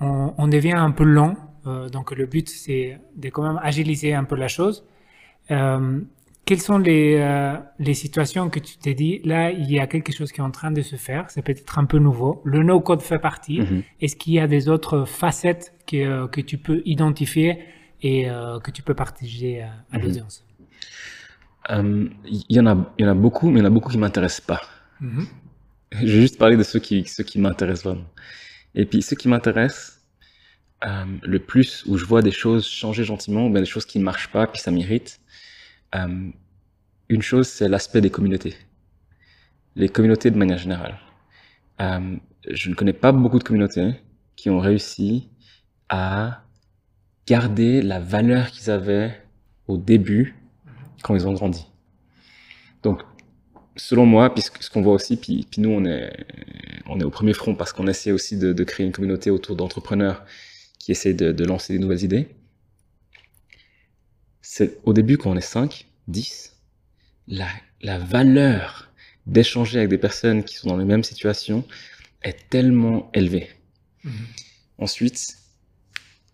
[0.00, 1.34] On, on devient un peu lent.
[1.66, 4.76] Euh, donc le but c'est de quand même agiliser un peu la chose.
[5.50, 6.00] Euh,
[6.46, 10.12] quelles sont les, euh, les situations que tu t'es dit, là, il y a quelque
[10.12, 12.42] chose qui est en train de se faire, c'est peut-être un peu nouveau.
[12.44, 13.60] Le no-code fait partie.
[13.60, 13.82] Mhm.
[14.02, 17.50] Est-ce qu'il y a des autres facettes que, que tu peux identifier
[18.02, 18.18] et
[18.64, 20.02] que tu peux partager à, à Mhm.
[20.04, 20.36] l'audience?
[21.70, 23.70] Euh, Il y, en a, il y en a beaucoup, mais il y en a
[23.70, 24.62] beaucoup qui m'intéressent pas.
[25.00, 25.26] Mhm.
[25.92, 28.10] Je vais juste parler de ceux qui, ceux qui m'intéressent vraiment.
[28.74, 30.00] Et puis ceux qui m'intéressent
[30.84, 33.98] euh, le plus, où je vois des choses changer gentiment, ou bien des choses qui
[33.98, 35.20] ne marchent pas, puis ça m'irrite.
[35.94, 36.30] euh,
[37.08, 38.56] une chose, c'est l'aspect des communautés.
[39.76, 40.98] Les communautés de manière générale.
[41.80, 42.16] Euh,
[42.50, 43.94] je ne connais pas beaucoup de communautés
[44.36, 45.28] qui ont réussi
[45.88, 46.44] à
[47.26, 49.22] garder la valeur qu'ils avaient
[49.68, 50.34] au début
[51.04, 51.66] quand ils ont grandi.
[52.82, 53.02] Donc,
[53.76, 56.26] selon moi, puisque ce qu'on voit aussi, puis, puis nous on est,
[56.86, 59.54] on est au premier front parce qu'on essaie aussi de, de créer une communauté autour
[59.54, 60.24] d'entrepreneurs
[60.78, 62.28] qui essaient de, de lancer des nouvelles idées.
[64.40, 66.56] C'est au début quand on est 5, 10,
[67.28, 67.48] la,
[67.82, 68.90] la valeur
[69.26, 71.64] d'échanger avec des personnes qui sont dans les mêmes situations
[72.22, 73.50] est tellement élevée.
[74.04, 74.12] Mhm.
[74.78, 75.36] Ensuite,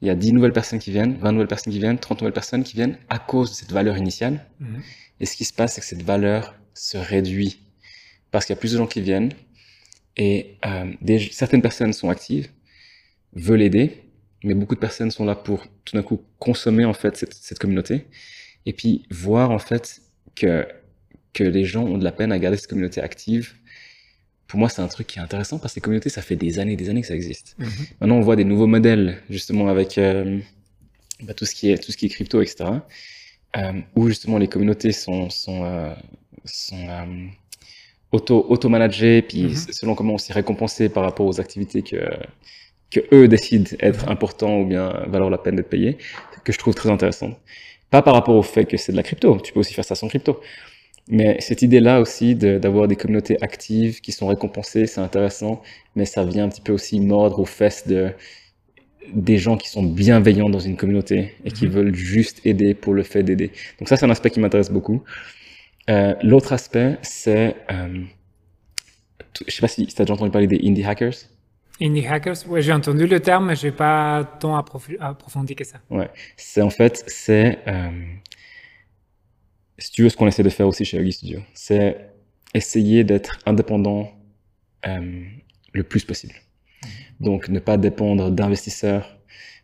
[0.02, 2.32] il y a 10 nouvelles personnes qui viennent, 20 nouvelles personnes qui viennent, 30 nouvelles
[2.32, 4.46] personnes qui viennent à cause de cette valeur initiale.
[4.60, 4.82] Mhm.
[5.20, 7.60] Et ce qui se passe, c'est que cette valeur se réduit
[8.30, 9.32] parce qu'il y a plus de gens qui viennent
[10.16, 12.48] et euh, des, certaines personnes sont actives,
[13.34, 14.02] veulent aider,
[14.42, 17.58] mais beaucoup de personnes sont là pour tout d'un coup consommer en fait cette, cette
[17.58, 18.06] communauté
[18.66, 20.00] et puis voir en fait
[20.34, 20.66] que
[21.32, 23.54] que les gens ont de la peine à garder cette communauté active.
[24.50, 26.58] Pour moi, c'est un truc qui est intéressant parce que les communautés, ça fait des
[26.58, 27.54] années, des années que ça existe.
[27.58, 27.68] Mhm.
[28.00, 30.40] Maintenant, on voit des nouveaux modèles, justement, avec euh,
[31.22, 32.64] bah, tout, ce qui est, tout ce qui est crypto, etc.,
[33.56, 35.94] euh, où justement les communautés sont, sont, euh,
[36.44, 36.84] sont
[38.10, 39.54] auto, auto-managées, puis Mhm.
[39.54, 42.00] selon comment on s'y récompensé par rapport aux activités que,
[42.90, 45.96] que eux décident être importants ou bien valoir la peine d'être payés,
[46.42, 47.38] que je trouve très intéressant.
[47.90, 49.94] Pas par rapport au fait que c'est de la crypto, tu peux aussi faire ça
[49.94, 50.40] sans crypto.
[51.10, 55.60] Mais cette idée-là aussi de- d'avoir des communautés actives qui sont récompensées, c'est intéressant,
[55.96, 58.10] mais ça vient un petit peu aussi mordre aux fesses de,
[59.12, 61.72] des gens qui sont bienveillants dans une communauté et qui Mhm.
[61.72, 63.50] veulent juste aider pour le fait d'aider.
[63.78, 65.02] Donc ça, c'est un aspect qui m'intéresse beaucoup.
[65.88, 67.56] Euh, L'autre aspect, c'est...
[67.72, 68.04] Euh,
[69.46, 71.14] je sais pas si tu as déjà entendu parler des indie hackers.
[71.80, 75.78] Indie hackers, ouais, j'ai entendu le terme, mais j'ai pas tant approf- approfondi que ça.
[75.88, 77.90] Ouais, c'est en fait, c'est, euh,
[79.80, 82.10] si tu veux, ce qu'on essaie de faire aussi chez Huggy Studio, c'est
[82.54, 84.12] essayer d'être indépendant
[84.86, 85.24] euh,
[85.72, 86.34] le plus possible.
[87.18, 89.18] Donc, ne pas dépendre d'investisseurs,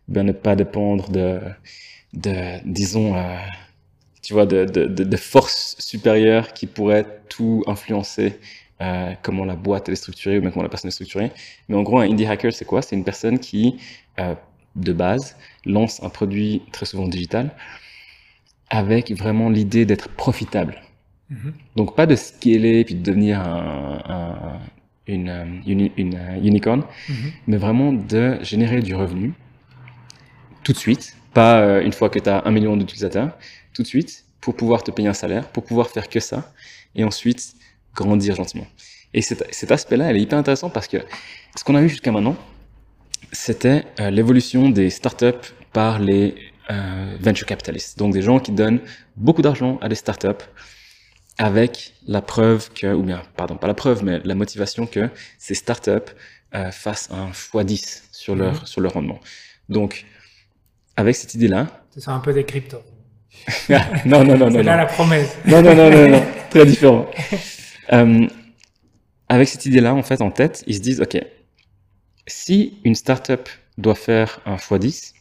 [0.08, 1.40] ben ne pas dépendre de,
[2.64, 3.36] disons, euh,
[4.22, 8.38] tu vois, de, forces supérieures qui pourraient tout influencer,
[8.80, 11.32] euh, comment la boîte est structurée ou même comment la personne est structurée.
[11.68, 12.82] Mais en gros, un indie hacker, c'est quoi?
[12.82, 13.76] C'est une personne qui,
[14.76, 17.54] de base, lance un produit très souvent digital
[18.70, 20.80] avec vraiment l'idée d'être profitable.
[21.30, 21.52] Mhm.
[21.76, 24.60] Donc pas de scaler puis de devenir un, un-
[25.08, 27.16] une, une, euh, unicorn, Mhm.
[27.46, 29.32] mais vraiment de générer du revenu
[30.64, 33.30] tout de suite, pas euh, une fois que tu as un million d'utilisateurs,
[33.72, 36.52] tout de suite, pour pouvoir te payer un salaire, pour pouvoir faire que ça,
[36.96, 37.54] et ensuite
[37.94, 38.66] grandir gentiment.
[39.14, 40.98] Et cet, cet aspect-là, elle est hyper intéressant parce que
[41.56, 42.36] ce qu'on a eu jusqu'à maintenant,
[43.32, 46.34] c'était euh, l'évolution des startups par les
[46.70, 47.98] euh, venture capitalists.
[47.98, 48.80] Donc des gens qui donnent
[49.16, 50.44] beaucoup d'argent à des startups
[51.38, 55.54] avec la preuve que, ou bien, pardon, pas la preuve, mais la motivation que ces
[55.54, 56.12] startups
[56.54, 59.20] euh, fassent un x10 sur leur, sur leur rendement.
[59.68, 60.06] Donc,
[60.96, 62.82] avec cette idée-là, Ce sont un peu des cryptos.
[64.06, 64.78] non, non, non, non, C'est là non.
[64.78, 65.36] la promesse.
[65.46, 67.06] Non, non, non, non, non, très différent.
[67.92, 68.26] Euh,
[69.28, 71.18] avec cette idée-là, en fait, en tête, ils se disent, OK,
[72.26, 75.12] si une startup doit faire un x10,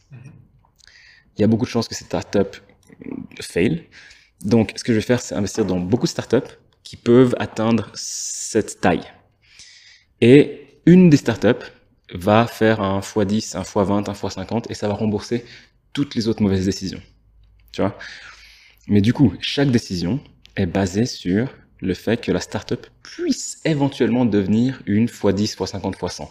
[1.36, 2.56] il y a beaucoup de chances que cette startup
[3.40, 3.84] fail.
[4.42, 7.90] Donc, ce que je vais faire, c'est investir dans beaucoup de startups qui peuvent atteindre
[7.94, 9.04] cette taille.
[10.20, 11.66] Et une des startups
[12.14, 15.44] va faire un x10, un x20, un x50, et ça va rembourser
[15.92, 17.02] toutes les autres mauvaises décisions.
[17.72, 17.98] Tu vois?
[18.88, 20.20] Mais du coup, chaque décision
[20.54, 21.48] est basée sur
[21.80, 26.28] le fait que la startup puisse éventuellement devenir une x10, x50, x100.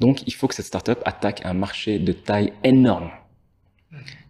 [0.00, 3.10] Donc, il faut que cette startup attaque un marché de taille énorme.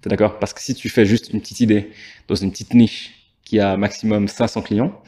[0.01, 0.39] T'es d'accord?
[0.39, 1.91] Parce que si tu fais juste une petite idée
[2.29, 5.03] dans une petite niche qui a maximum 500 clients,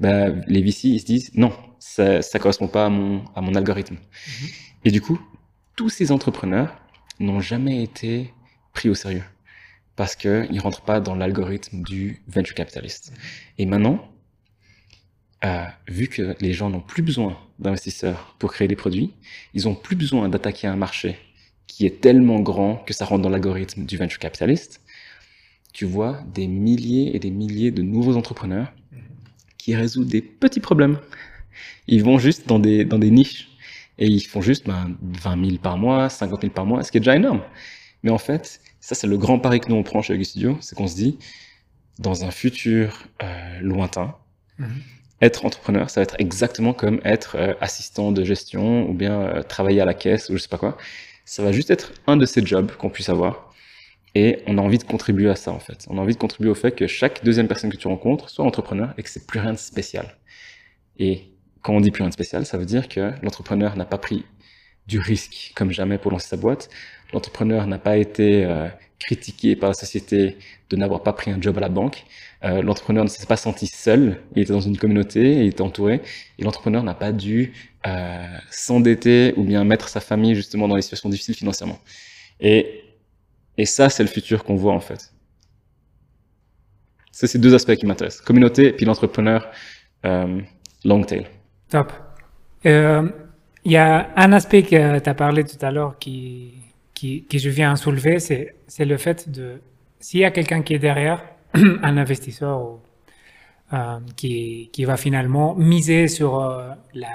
[0.00, 3.54] ben, les VC, ils se disent non, ça ne correspond pas à mon, à mon
[3.54, 3.96] algorithme.
[4.84, 5.20] Et du coup,
[5.76, 6.76] tous ces entrepreneurs
[7.20, 8.32] n'ont jamais été
[8.72, 9.24] pris au sérieux
[9.96, 13.12] parce qu'ils ne rentrent pas dans l'algorithme du venture capitalist.
[13.58, 14.10] Et maintenant,
[15.44, 19.14] euh, vu que les gens n'ont plus besoin d'investisseurs pour créer des produits,
[19.52, 21.16] ils n'ont plus besoin d'attaquer un marché
[21.66, 24.80] qui est tellement grand que ça rentre dans l'algorithme du venture capitalist,
[25.72, 28.72] tu vois des milliers et des milliers de nouveaux entrepreneurs
[29.58, 30.98] qui résout des petits problèmes.
[31.86, 33.48] Ils vont juste dans des, dans des niches
[33.98, 36.98] et ils font juste ben, 20 000 par mois, 50 000 par mois, ce qui
[36.98, 37.42] est déjà énorme.
[38.02, 40.58] Mais en fait, ça c'est le grand pari que nous on prend chez Auguste Studio,
[40.60, 41.18] c'est qu'on se dit,
[41.98, 44.16] dans un futur euh, lointain,
[44.58, 44.82] Mhm.
[45.20, 49.42] être entrepreneur, ça va être exactement comme être euh, assistant de gestion ou bien euh,
[49.42, 50.76] travailler à la caisse ou je sais pas quoi.
[51.24, 53.52] Ça va juste être un de ces jobs qu'on puisse avoir.
[54.14, 55.86] Et on a envie de contribuer à ça, en fait.
[55.88, 58.44] On a envie de contribuer au fait que chaque deuxième personne que tu rencontres soit
[58.44, 60.16] entrepreneur et que c'est plus rien de spécial.
[60.98, 61.32] Et
[61.62, 64.24] quand on dit plus rien de spécial, ça veut dire que l'entrepreneur n'a pas pris
[64.86, 66.68] du risque comme jamais pour lancer sa boîte.
[67.12, 70.36] L'entrepreneur n'a pas été euh, critiqué par la société
[70.70, 72.04] de n'avoir pas pris un job à la banque.
[72.44, 74.20] Euh, l'entrepreneur ne s'est pas senti seul.
[74.36, 76.02] Il était dans une communauté, il était entouré.
[76.38, 77.52] Et l'entrepreneur n'a pas dû
[77.86, 81.78] euh, s'endetter ou bien mettre sa famille justement dans des situations difficiles financièrement.
[82.40, 82.80] Et
[83.56, 85.12] et ça, c'est le futur qu'on voit en fait.
[87.12, 88.24] C'est ces deux aspects qui m'intéressent.
[88.24, 89.48] Communauté puis l'entrepreneur
[90.04, 90.40] euh,
[90.84, 91.26] long tail.
[91.68, 91.92] Top.
[92.66, 93.08] Euh,
[93.64, 96.54] Il y a un aspect que tu as parlé tout à l'heure qui,
[96.92, 99.60] qui, que je viens soulever, c'est le fait de,
[100.00, 102.78] s'il y a quelqu'un qui est derrière, un investisseur
[103.72, 107.08] euh, qui, qui va finalement miser sur euh, la,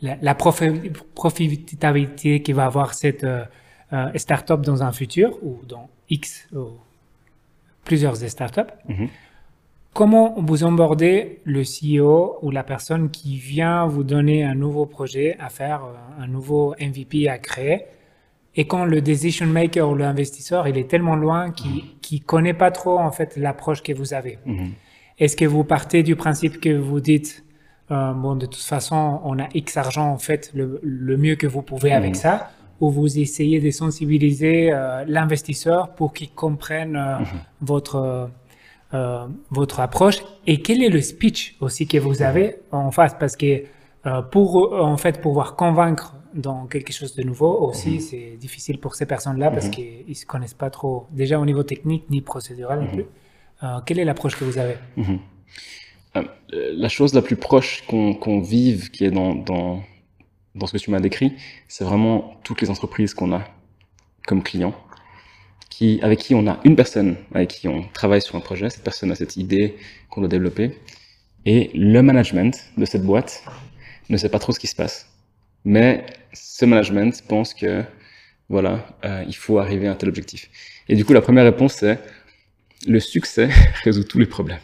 [0.00, 3.44] la, la profi- profitabilité qu'il va avoir cette euh,
[3.92, 6.68] euh, startup dans un futur ou dans X ou
[7.84, 8.72] plusieurs startups.
[8.88, 9.08] Mhm.
[9.94, 15.36] Comment vous embordez le CEO ou la personne qui vient vous donner un nouveau projet
[15.40, 17.86] à faire, euh, un nouveau MVP à créer,
[18.54, 22.70] et quand le decision maker ou l'investisseur il est tellement loin qu'il ne connaît pas
[22.70, 24.38] trop en fait l'approche que vous avez.
[24.46, 24.72] Mhm.
[25.18, 27.44] Est-ce que vous partez du principe que vous dites
[27.90, 31.46] euh, bon de toute façon on a X argent en fait le, le mieux que
[31.46, 32.14] vous pouvez avec Mhm.
[32.26, 32.50] ça.
[32.80, 37.16] Ou vous essayez de sensibiliser euh, l'investisseur pour qu'il comprenne euh,
[37.60, 38.30] votre
[38.94, 40.18] euh, votre approche.
[40.46, 43.14] Et quel est le speech aussi que vous avez en face?
[43.18, 43.64] Parce que
[44.30, 49.06] pour en fait pouvoir convaincre dans quelque chose de nouveau aussi c'est difficile pour ces
[49.06, 53.06] personnes-là parce qu'ils se connaissent pas trop déjà au niveau technique ni procédural non plus.
[53.84, 54.76] Quelle est l'approche que vous avez?
[54.96, 55.18] Mhm.
[56.52, 59.82] La chose la plus proche qu'on vive, qui est dans
[60.66, 61.32] ce que tu m'as décrit,
[61.68, 63.44] c'est vraiment toutes les entreprises qu'on a
[64.26, 64.74] comme clients,
[65.70, 68.84] qui, avec qui on a une personne, avec qui on travaille sur un projet, cette
[68.84, 69.76] personne a cette idée
[70.10, 70.78] qu'on doit développer,
[71.46, 73.42] et le management de cette boîte
[74.08, 75.08] ne sait pas trop ce qui se passe.
[75.64, 77.84] Mais ce management pense que,
[78.48, 80.50] voilà, euh, il faut arriver à un tel objectif.
[80.88, 81.98] Et du coup, la première réponse, c'est
[82.86, 83.48] le succès
[83.84, 84.60] résout tous les problèmes.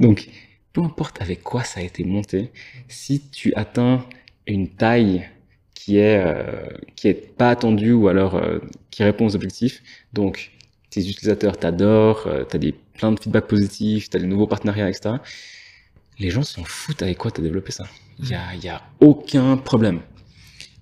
[0.00, 0.28] Donc,
[0.74, 2.50] peu importe avec quoi ça a été monté,
[2.88, 4.04] si tu atteins
[4.46, 5.26] une taille
[5.74, 8.58] qui est euh, qui est pas attendue ou alors euh,
[8.90, 9.82] qui répond aux objectifs,
[10.12, 10.50] donc
[10.90, 14.48] tes utilisateurs t'adorent, euh, tu as des, plein de feedback positifs, tu as des nouveaux
[14.48, 15.16] partenariats, etc.
[16.18, 17.84] Les gens s'en foutent avec quoi tu as développé ça.
[18.18, 20.00] Il y a, y a aucun problème.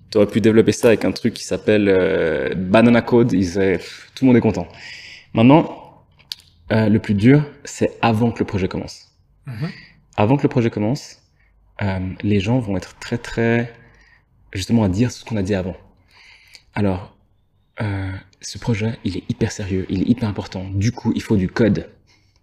[0.09, 3.77] Tu aurais pu développer ça avec un truc qui s'appelle Banana Code, ils, euh,
[4.15, 4.67] tout le monde est content.
[5.33, 6.05] Maintenant,
[6.69, 9.12] le plus dur, c'est avant que le projet commence.
[9.47, 9.69] Mhm.
[10.15, 11.21] Avant que le projet commence,
[11.81, 13.73] euh, les gens vont être très très
[14.53, 15.75] justement à dire ce qu'on a dit avant.
[16.75, 17.15] Alors,
[17.81, 20.65] euh, ce projet, il est hyper sérieux, il est hyper important.
[20.69, 21.89] Du coup, il faut du code.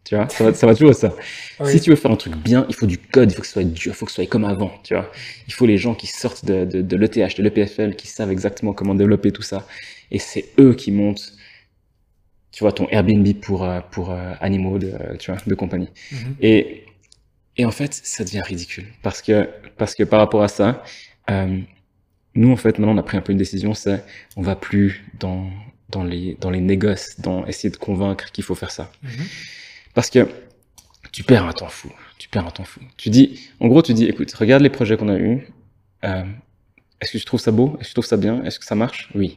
[0.05, 1.15] Tu vois, ça va, ça va toujours ça.
[1.61, 1.71] Oui.
[1.71, 3.53] Si tu veux faire un truc bien, il faut du code, il faut que ce
[3.53, 4.73] soit dur, il faut que ce soit comme avant.
[4.83, 5.11] Tu vois,
[5.47, 8.73] il faut les gens qui sortent de, de, de l'ETH, de l'EPFL, qui savent exactement
[8.73, 9.67] comment développer tout ça.
[10.11, 11.35] Et c'est eux qui montent,
[12.51, 15.91] tu vois, ton Airbnb pour euh, pour euh, animaux, de, tu vois, de compagnie.
[16.13, 16.37] Mhm.
[16.41, 16.85] Et,
[17.61, 18.87] et en fait, ça devient ridicule.
[19.03, 19.47] Parce que,
[19.77, 20.83] parce que par rapport à ça,
[21.29, 21.61] euh,
[22.35, 24.03] nous, en fait, maintenant, on a pris un peu une décision, c'est
[24.35, 25.51] on va plus dans,
[25.91, 28.91] dans, les, dans les négoces, dans essayer de convaincre qu'il faut faire ça.
[29.03, 29.27] Mhm.
[29.93, 30.27] Parce que
[31.13, 31.93] tu perds un temps fou.
[32.17, 32.81] Tu perds un temps fou.
[32.97, 35.47] Tu dis, en gros, tu dis, écoute, regarde les projets qu'on a eus.
[36.05, 36.25] Euh,
[37.03, 37.77] Est-ce que tu trouves ça beau?
[37.79, 38.43] Est-ce que tu trouves ça bien?
[38.45, 39.11] Est-ce que ça marche?
[39.15, 39.37] Oui.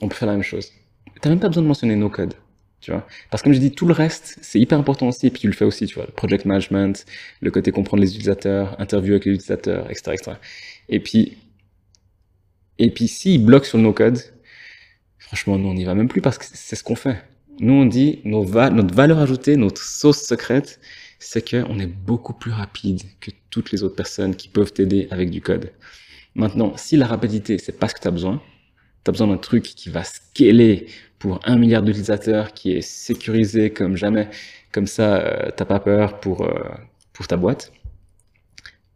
[0.00, 0.72] On peut faire la même chose.
[1.20, 2.34] T'as même pas besoin de mentionner no code.
[3.30, 5.26] Parce que comme je dis, tout le reste, c'est hyper important aussi.
[5.26, 6.06] Et puis tu le fais aussi, tu vois.
[6.06, 7.04] Le project management,
[7.40, 10.32] le côté comprendre les utilisateurs, interview avec les utilisateurs, etc., etc.
[10.88, 11.36] Et puis,
[12.78, 14.18] et puis s'ils bloquent sur le no code,
[15.18, 17.22] franchement, nous, on n'y va même plus parce que c'est ce qu'on fait.
[17.60, 20.80] Nous, on dit, nos va- notre valeur ajoutée, notre sauce secrète,
[21.18, 25.30] c'est qu'on est beaucoup plus rapide que toutes les autres personnes qui peuvent t'aider avec
[25.30, 25.72] du code.
[26.34, 28.42] Maintenant, si la rapidité, c'est pas ce que tu as besoin,
[29.04, 30.86] tu as besoin d'un truc qui va scaler
[31.18, 34.28] pour un milliard d'utilisateurs, qui est sécurisé comme jamais,
[34.72, 36.52] comme ça, euh, t'as pas peur pour, euh,
[37.12, 37.72] pour ta boîte,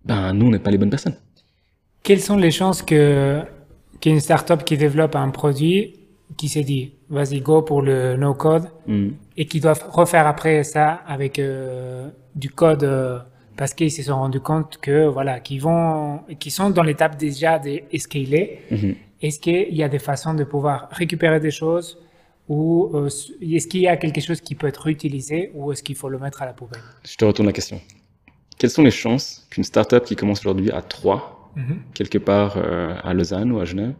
[0.05, 1.17] ben nous, on n'est pas les bonnes personnes.
[2.03, 3.41] Quelles sont les chances que
[4.01, 5.95] qu'une startup qui développe un produit
[6.37, 9.09] qui s'est dit vas-y go pour le no code Hmm.
[9.37, 13.19] et qui doivent refaire après ça avec euh, du code euh,
[13.57, 17.59] parce qu'ils se sont rendus compte que voilà qu'ils vont qu'ils sont dans l'étape déjà
[17.59, 18.95] de scaler Mhm.
[19.21, 21.99] Est-ce qu'il y a des façons de pouvoir récupérer des choses
[22.49, 23.09] ou euh,
[23.43, 26.19] est-ce qu'il y a quelque chose qui peut être utilisé ou est-ce qu'il faut le
[26.19, 26.81] mettre à la poubelle?
[27.05, 27.81] Je te retourne la question.
[28.59, 31.79] Quelles sont les chances qu'une startup qui commence aujourd'hui à 3, Mhm.
[31.95, 33.95] quelque part euh, à Lausanne ou à Genève,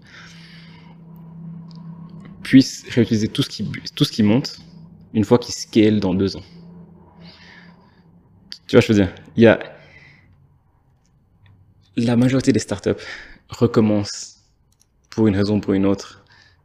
[2.43, 4.59] puisse réutiliser tout ce qui, tout ce qui monte
[5.13, 6.43] une fois qu'il scale dans deux ans?
[8.67, 9.59] Tu vois, je veux dire, il y a
[11.97, 12.91] la majorité des startups
[13.49, 14.38] recommencent
[15.19, 16.25] pour une raison ou pour une autre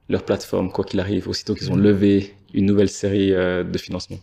[0.10, 4.20] leur plateforme, quoi qu'il arrive, aussitôt qu'ils ont levé une nouvelle série euh, de financement.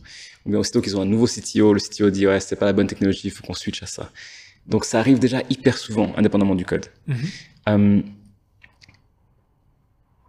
[0.47, 2.73] Ou bien aussitôt qu'ils ont un nouveau CTO, le CTO dit ouais, c'est pas la
[2.73, 4.12] bonne technologie, il faut qu'on switch à ça.
[4.69, 6.87] Donc ça arrive déjà hyper souvent, indépendamment du code.
[7.09, 7.16] Mhm.
[7.71, 8.03] Euh,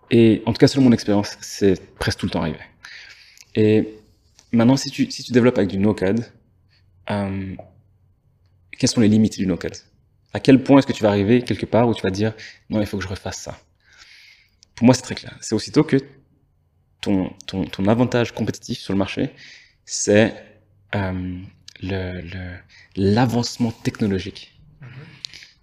[0.10, 2.58] et en tout cas, selon mon expérience, c'est presque tout le temps arrivé.
[3.54, 3.88] Et
[4.52, 6.26] maintenant, si tu, si tu développes avec du no-code,
[7.12, 7.56] euh,
[8.80, 9.78] quelles sont les limites du no-code?
[10.34, 12.34] À quel point est-ce que tu vas arriver quelque part où tu vas dire
[12.72, 13.56] non, il faut que je refasse ça?
[14.82, 15.38] Pour moi, c'est très clair.
[15.42, 15.98] C'est aussitôt que
[17.02, 19.30] ton, ton, ton avantage compétitif sur le marché,
[19.86, 20.34] c'est
[20.96, 21.38] euh,
[21.84, 22.58] le- le-
[22.96, 24.60] l'avancement technologique.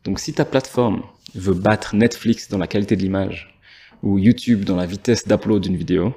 [0.05, 1.03] Donc, si ta plateforme
[1.35, 3.61] veut battre Netflix dans la qualité de l'image
[4.05, 6.15] ou YouTube dans la vitesse d'upload d'une vidéo,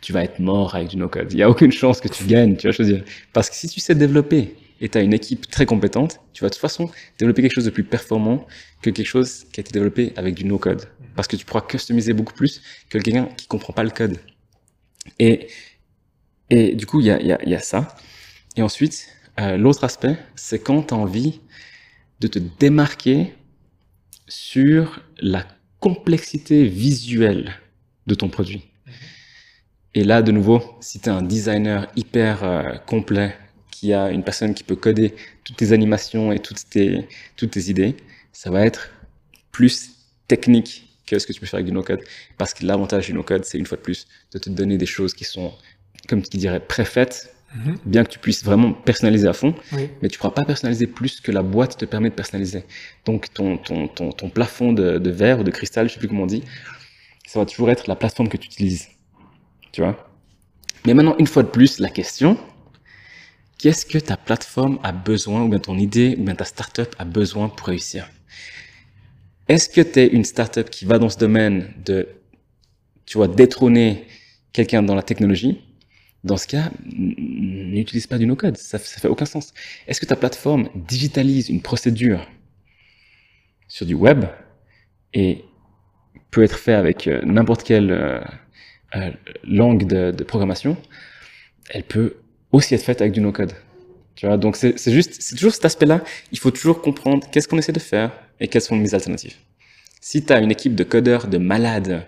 [0.00, 1.32] tu vas être mort avec du no-code.
[1.32, 3.04] Il n'y a aucune chance que tu gagnes, tu vois, je veux dire.
[3.32, 6.48] Parce que si tu sais développer et tu as une équipe très compétente, tu vas
[6.48, 8.46] de toute façon développer quelque chose de plus performant
[8.82, 10.88] que quelque chose qui a été développé avec du no-code.
[11.16, 14.18] Parce que tu pourras customiser beaucoup plus que quelqu'un qui comprend pas le code.
[15.18, 15.48] Et,
[16.50, 17.96] et du coup, il y a, y, a, il y a ça.
[18.56, 19.08] Et ensuite,
[19.40, 21.40] euh, l'autre aspect, c'est quand tu as envie
[22.20, 23.34] de te démarquer
[24.28, 25.46] sur la
[25.80, 27.54] complexité visuelle
[28.06, 28.64] de ton produit.
[29.94, 33.34] Et là, de nouveau, si tu es un designer hyper euh, complet,
[33.78, 35.14] qui a une personne qui peut coder
[35.44, 37.94] toutes tes animations et toutes tes, toutes tes idées,
[38.32, 38.90] ça va être
[39.52, 39.90] plus
[40.26, 42.00] technique que ce que tu peux faire avec du no-code.
[42.36, 45.14] Parce que l'avantage du no-code, c'est une fois de plus de te donner des choses
[45.14, 45.52] qui sont,
[46.08, 47.78] comme tu dirais, préfaites, Mhm.
[47.86, 49.88] bien que tu puisses vraiment personnaliser à fond Oui.
[50.02, 52.62] mais tu pourras pas personnaliser plus que la boîte te permet de personnaliser.
[53.06, 56.08] Donc ton, ton, ton, ton plafond de, de verre ou de cristal, je sais plus
[56.08, 56.42] comment on dit,
[57.26, 58.88] ça va toujours être la plateforme que tu utilises.
[59.72, 59.96] Tu vois?
[60.86, 62.36] Mais maintenant, une fois de plus, la question,
[63.58, 67.04] qu'est-ce que ta plateforme a besoin, ou bien ton idée, ou bien ta startup a
[67.04, 68.08] besoin pour réussir?
[69.48, 72.08] Est-ce que tu es une startup qui va dans ce domaine de,
[73.06, 74.06] tu vois, détrôner
[74.52, 75.60] quelqu'un dans la technologie?
[76.24, 78.56] Dans ce cas, n'utilise pas du no-code.
[78.56, 79.54] Ça, ça fait aucun sens.
[79.86, 82.26] Est-ce que ta plateforme digitalise une procédure
[83.68, 84.24] sur du web
[85.14, 85.44] et
[86.30, 88.20] peut être fait avec euh, n'importe quel euh,
[88.96, 89.10] euh,
[89.44, 90.76] langue de, de, programmation,
[91.70, 92.16] elle peut
[92.52, 93.52] aussi être faite avec du no-code.
[94.14, 96.02] Tu vois, donc c'est juste, c'est toujours cet aspect-là.
[96.32, 99.36] Il faut toujours comprendre qu'est-ce qu'on essaie de faire et quelles sont mes alternatives.
[100.00, 102.06] Si tu as une équipe de codeurs de malades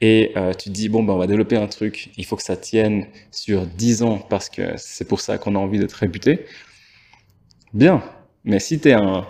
[0.00, 2.56] et euh, tu dis bon ben on va développer un truc, il faut que ça
[2.56, 6.46] tienne sur 10 ans parce que c'est pour ça qu'on a envie d'être réputé.
[7.72, 8.02] Bien,
[8.44, 9.26] mais si tu es un,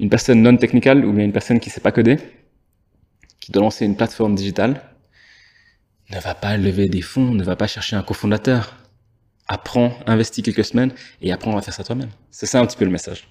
[0.00, 2.16] une personne non technical ou bien une personne qui sait pas coder,
[3.40, 4.82] qui doit lancer une plateforme digitale,
[6.10, 8.79] ne va pas lever des fonds, ne va pas chercher un cofondateur.
[9.52, 12.10] Apprends, investis quelques semaines et apprends à faire ça toi-même.
[12.30, 13.28] C'est ça un petit peu le message.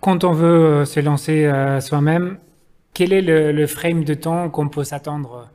[0.00, 2.38] Quand on veut euh, se lancer euh, soi-même,
[2.92, 5.48] quel est le, le, frame de temps qu'on peut s'attendre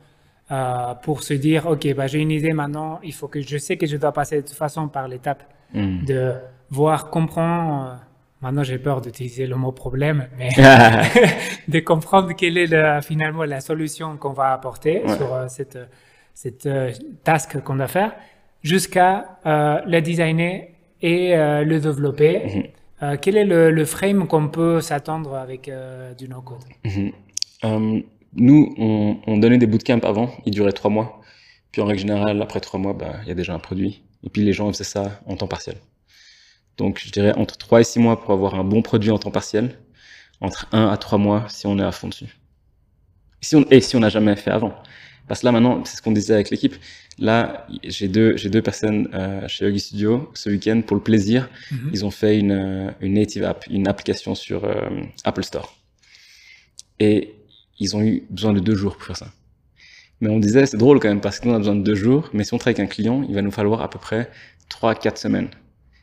[0.51, 3.77] euh, pour se dire, OK, bah, j'ai une idée maintenant, il faut que je sais
[3.77, 5.43] que je dois passer de toute façon par l'étape
[5.75, 6.05] mm.
[6.05, 6.33] de
[6.71, 7.95] voir, comprendre, euh,
[8.41, 10.49] maintenant j'ai peur d'utiliser le mot problème, mais
[11.67, 15.17] de comprendre quelle est le, finalement la solution qu'on va apporter ouais.
[15.17, 15.77] sur euh, cette,
[16.33, 16.67] cette
[17.23, 18.13] task qu'on doit faire,
[18.63, 20.69] jusqu'à le designer
[21.01, 22.33] et le développer.
[22.39, 23.17] Mm -hmm.
[23.21, 25.71] quel est le, le frame qu'on peut s'attendre avec
[26.17, 26.65] du no-code?
[26.83, 27.11] Mm -hmm.
[27.63, 28.03] um
[28.33, 31.21] nous, on, on, donnait des bootcamps avant, ils duraient trois mois.
[31.71, 34.03] Puis en règle générale, après trois mois, bah, il y a déjà un produit.
[34.23, 35.77] Et puis les gens faisaient ça en temps partiel.
[36.77, 39.31] Donc je dirais entre trois et six mois pour avoir un bon produit en temps
[39.31, 39.77] partiel.
[40.41, 42.39] Entre un à trois mois si on est à fond dessus.
[43.71, 44.73] Et si on n'a jamais fait avant.
[45.29, 46.75] Parce que là maintenant, c'est ce qu'on disait avec l'équipe.
[47.19, 51.41] Là, j'ai deux, j'ai deux personnes euh, chez Huggy Studio ce week-end pour le plaisir.
[51.47, 51.89] Mm -hmm.
[51.93, 52.57] Ils ont fait une,
[53.05, 54.73] une native app, une application sur euh,
[55.29, 55.67] Apple Store.
[57.07, 57.15] Et
[57.83, 59.29] ils ont eu besoin de deux jours pour faire ça.
[60.21, 62.43] Mais on disait, c'est drôle quand même, parce qu'on a besoin de deux jours, mais
[62.45, 64.23] si on travaille avec un client, il va nous falloir à peu près
[64.73, 65.49] trois, quatre semaines,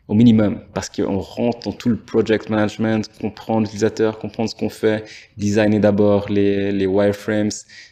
[0.09, 4.69] au minimum, parce qu'on rentre dans tout le project management, comprendre l'utilisateur, comprendre ce qu'on
[4.69, 5.05] fait,
[5.37, 7.51] designer d'abord les, les wireframes,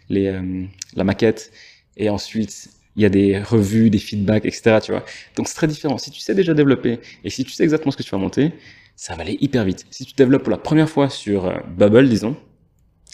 [0.08, 1.50] les, euh, la maquette,
[1.96, 5.04] et ensuite, il y a des revues, des feedbacks, etc., tu vois.
[5.36, 5.98] Donc c'est très différent.
[5.98, 8.52] Si tu sais déjà développer, et si tu sais exactement ce que tu vas monter,
[8.96, 9.86] ça va aller hyper vite.
[9.90, 12.36] Si tu développes pour la première fois sur euh, Bubble, disons,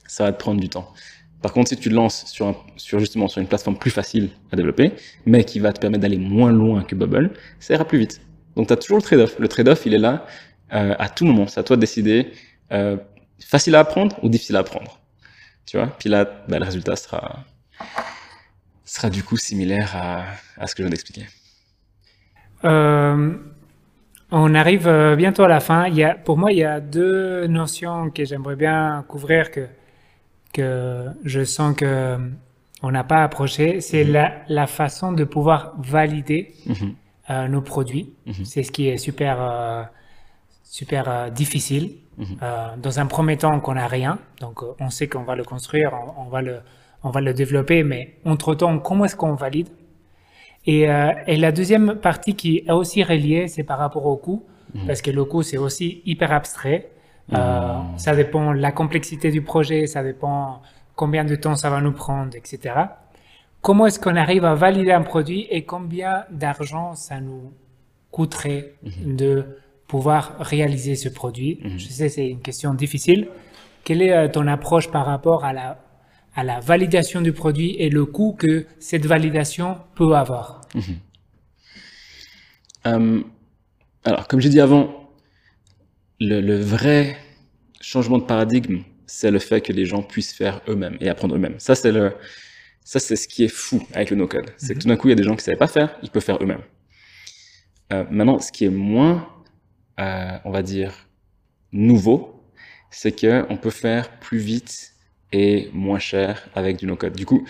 [0.07, 0.93] ça va te prendre du temps.
[1.41, 4.31] Par contre, si tu te lances sur, un, sur justement sur une plateforme plus facile
[4.53, 4.93] à développer,
[5.25, 8.21] mais qui va te permettre d'aller moins loin que Bubble, ça ira plus vite.
[8.57, 9.39] Donc, tu as toujours le trade-off.
[9.39, 10.27] Le trade-off, il est là
[10.73, 11.47] euh, à tout moment.
[11.47, 12.33] C'est à toi de décider
[12.73, 12.97] euh,
[13.45, 15.01] facile à apprendre ou difficile à apprendre.
[15.67, 15.89] Tu vois?
[15.99, 17.45] Puis là, bah, le résultat sera,
[18.85, 20.25] sera du coup similaire à,
[20.59, 21.27] à ce que je viens d'expliquer.
[22.65, 23.33] Euh,
[24.31, 25.87] on arrive bientôt à la fin.
[25.89, 29.67] Il y a, pour moi, il y a deux notions que j'aimerais bien couvrir que
[30.53, 32.19] que je sens que
[32.83, 34.13] on n'a pas approché, c'est mm -hmm.
[34.13, 36.93] la, la, façon de pouvoir valider mm -hmm.
[37.31, 38.13] Euh, nos produits.
[38.27, 38.45] Mm -hmm.
[38.45, 39.83] C'est ce qui est super, euh,
[40.65, 41.87] super euh, difficile.
[42.87, 44.57] dans un premier temps, qu'on n'a rien, donc
[44.87, 46.57] on sait qu'on va le construire, on, on, va le,
[47.03, 49.71] on va le développer, mais entre-temps, comment est-ce qu'on valide?
[50.67, 50.81] Et,
[51.31, 54.41] et, la deuxième partie qui est aussi reliée, c'est par rapport au coût,
[54.87, 56.81] parce que le coût, c'est aussi hyper abstrait.
[58.05, 60.61] Ça dépend la complexité du projet, ça dépend
[61.03, 62.53] combien de temps ça va nous prendre, etc.
[63.63, 67.53] Comment est-ce qu'on arrive à valider un produit et combien d'argent ça nous
[68.11, 69.17] coûterait -hmm.
[69.17, 69.45] de
[69.87, 71.53] pouvoir réaliser ce produit?
[71.61, 71.79] -hmm.
[71.79, 73.29] Je sais, c'est une question difficile.
[73.85, 75.69] Quelle est euh, ton approche par rapport à la,
[76.35, 80.47] à la validation du produit et le coût que cette validation peut avoir?
[80.75, 80.97] -hmm.
[82.91, 83.25] um,
[84.11, 84.85] Alors, comme j'ai dit avant,
[86.29, 87.01] le, le, vrai
[87.91, 91.59] changement de paradigme, c'est le fait que les gens puissent faire eux-mêmes et apprendre eux-mêmes.
[91.67, 92.07] Ça, c'est le,
[92.85, 94.53] ça, c'est ce qui est fou avec le no-code.
[94.57, 94.75] C'est mm -hmm.
[94.75, 96.11] que tout d'un coup, il y a des gens qui ne savaient pas faire, ils
[96.11, 96.65] peuvent faire eux-mêmes.
[97.93, 99.29] Euh, maintenant, ce qui est moins,
[99.99, 100.93] euh, on va dire,
[101.73, 102.19] nouveau,
[102.91, 104.93] c'est qu'on peut faire plus vite
[105.33, 107.15] et moins cher avec du no-code.
[107.15, 107.47] Du coup,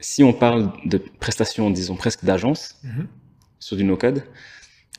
[0.00, 3.06] si on parle de prestations, disons presque d'agence, mm -hmm.
[3.66, 4.24] sur du no-code,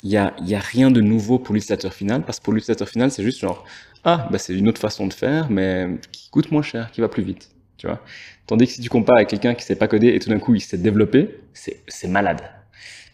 [0.03, 2.89] il n'y a, y a rien de nouveau pour l'utilisateur final, parce que pour l'utilisateur
[2.89, 3.65] final, c'est juste genre,
[4.03, 7.07] ah, bah c'est une autre façon de faire, mais qui coûte moins cher, qui va
[7.07, 8.01] plus vite, tu vois?
[8.47, 10.55] Tandis que si tu compares avec quelqu'un qui sait pas coder et tout d'un coup
[10.55, 12.41] il s'est développé, c'est malade.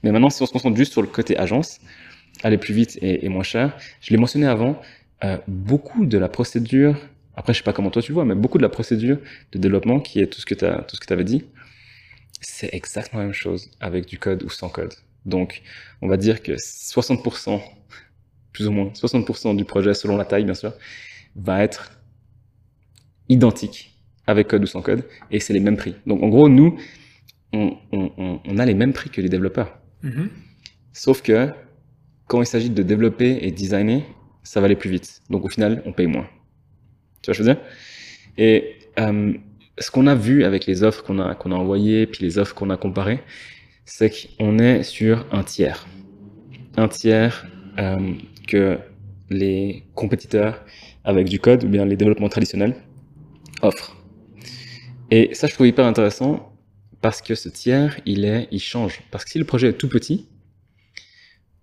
[0.03, 1.79] Mais maintenant, si on se concentre juste sur le côté agence,
[2.43, 4.81] aller plus vite et, moins cher, je l'ai mentionné avant,
[5.23, 6.97] euh, beaucoup de la procédure,
[7.35, 9.17] après je sais pas comment toi tu vois, mais beaucoup de la procédure
[9.51, 11.45] de développement qui est tout ce que tu avais dit,
[12.41, 14.93] c'est exactement la même chose avec du code ou sans code.
[15.25, 15.61] Donc,
[16.01, 17.61] on va dire que 60%,
[18.53, 20.73] plus ou moins, 60% du projet, selon la taille, bien sûr,
[21.35, 21.91] va être
[23.27, 23.98] identique
[24.29, 25.95] avec code ou sans code, et c'est les mêmes prix.
[26.09, 26.71] Donc, en gros, nous,
[27.51, 29.71] on, on, on a les mêmes prix que les développeurs.
[30.03, 30.27] Mm -hmm.
[31.03, 31.37] Sauf que,
[32.29, 34.01] quand il s'agit de développer et designer,
[34.43, 35.09] ça va aller plus vite.
[35.31, 36.27] Donc, au final, on paye moins.
[37.21, 37.61] Tu vois ce que je veux dire?
[38.45, 38.55] Et
[39.03, 39.33] euh,
[39.83, 42.55] ce qu'on a vu avec les offres qu'on a, qu'on a envoyées, puis les offres
[42.57, 43.21] qu'on a comparées,
[43.85, 45.79] c'est qu'on est sur un tiers.
[46.83, 47.35] Un tiers
[47.83, 48.13] euh,
[48.47, 48.77] que
[49.41, 50.55] les compétiteurs
[51.03, 52.75] avec du code ou bien les développements traditionnels
[53.61, 53.91] offrent.
[55.11, 56.53] Et ça, je trouve hyper intéressant
[57.01, 59.01] parce que ce tiers, il est, il change.
[59.11, 60.27] Parce que si le projet est tout petit,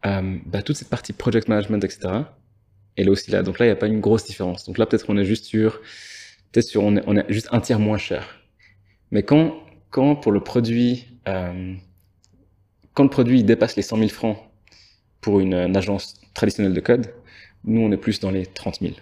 [0.04, 2.08] euh, bah, toute cette partie project management, etc.,
[2.96, 3.42] elle est aussi là.
[3.42, 4.64] Donc là, il n'y a pas une grosse différence.
[4.64, 5.80] Donc là, peut-être qu'on est juste sur,
[6.52, 8.40] peut-être sur, on est, on est, juste un tiers moins cher.
[9.10, 9.56] Mais quand,
[9.90, 11.74] quand pour le produit, euh,
[12.94, 14.38] quand le produit dépasse les 100 000 francs
[15.20, 17.12] pour une, agence traditionnelle de code,
[17.64, 18.94] nous, on est plus dans les 30 000.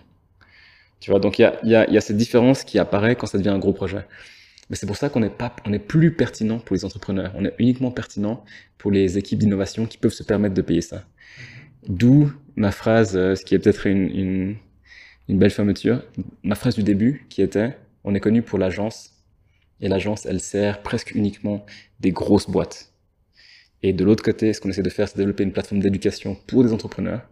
[1.04, 3.74] Tu vois, donc il y a, cette différence qui apparaît quand ça devient un gros
[3.74, 4.06] projet.
[4.70, 7.30] Mais c'est pour ça qu'on n'est pas, on est plus pertinent pour les entrepreneurs.
[7.36, 8.42] On est uniquement pertinent
[8.78, 11.04] pour les équipes d'innovation qui peuvent se permettre de payer ça.
[11.88, 14.56] D'où ma phrase, euh, ce qui est peut-être une, une,
[15.28, 16.02] une, belle fermeture,
[16.42, 19.10] ma phrase du début qui était on est connu pour l'agence
[19.82, 21.66] et l'agence elle sert presque uniquement
[22.00, 22.94] des grosses boîtes.
[23.82, 26.64] Et de l'autre côté, ce qu'on essaie de faire, c'est développer une plateforme d'éducation pour
[26.64, 27.28] des entrepreneurs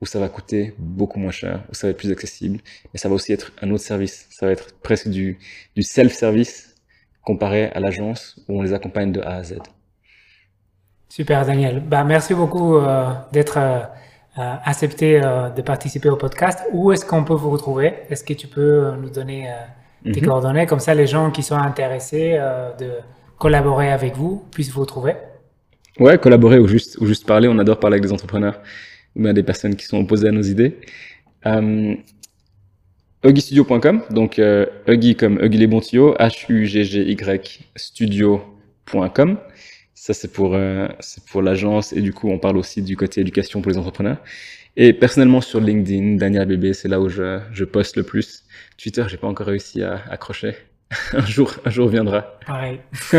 [0.00, 2.58] où ça va coûter beaucoup moins cher, où ça va être plus accessible,
[2.92, 4.26] mais ça va aussi être un autre service.
[4.30, 5.38] Ça va être presque du,
[5.74, 6.74] du self-service
[7.22, 9.58] comparé à l'agence où on les accompagne de A à Z.
[11.08, 11.80] Super Daniel.
[11.80, 13.80] Bah, merci beaucoup euh, d'être euh,
[14.36, 16.62] accepté euh, de participer au podcast.
[16.72, 17.94] Où est-ce qu'on peut vous retrouver?
[18.10, 19.48] Est-ce que tu peux nous donner
[20.04, 20.24] tes mm -hmm.
[20.26, 20.66] coordonnées?
[20.66, 22.38] Comme ça, les gens qui sont intéressés
[22.78, 22.90] de
[23.38, 25.14] collaborer avec vous puissent vous retrouver.
[25.98, 27.48] Ouais, collaborer ou juste, ou juste parler.
[27.48, 28.56] On adore parler avec des entrepreneurs
[29.16, 30.76] ou bien des personnes qui sont opposées à nos idées.
[31.46, 31.94] Euh,
[33.24, 39.38] huggystudio.com, donc euh, Huggy comme Huggy les bons tuyaux, H-U-G-G-Y studio.com.
[39.94, 43.22] Ça, c'est pour, euh, c'est pour l'agence et du coup, on parle aussi du côté
[43.22, 44.18] éducation pour les entrepreneurs.
[44.76, 48.44] Et personnellement, sur LinkedIn, Daniel Bébé, c'est là où je, je poste le plus.
[48.76, 50.54] Twitter, j'ai pas encore réussi à accrocher.
[51.12, 52.38] un jour, un jour viendra.
[52.46, 52.80] Pareil.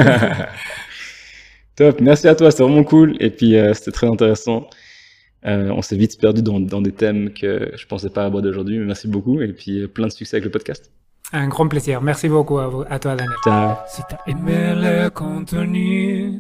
[1.76, 3.16] Top, merci à toi, c'était vraiment cool.
[3.20, 4.70] Et puis, euh, c'était très intéressant.
[5.48, 8.78] Euh, on s'est vite perdu dans, dans, des thèmes que je pensais pas aborder aujourd'hui,
[8.80, 10.92] mais merci beaucoup et puis euh, plein de succès avec le podcast.
[11.32, 12.02] Un grand plaisir.
[12.02, 13.36] Merci beaucoup à, vous, à toi, Daniel.
[13.44, 13.76] Ciao.
[13.88, 16.40] Si t'as aimé le contenu,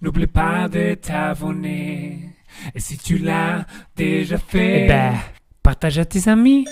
[0.00, 2.30] n'oublie pas de t'abonner.
[2.74, 5.14] Et si tu l'as déjà fait, eh ben,
[5.62, 6.66] partage à tes amis.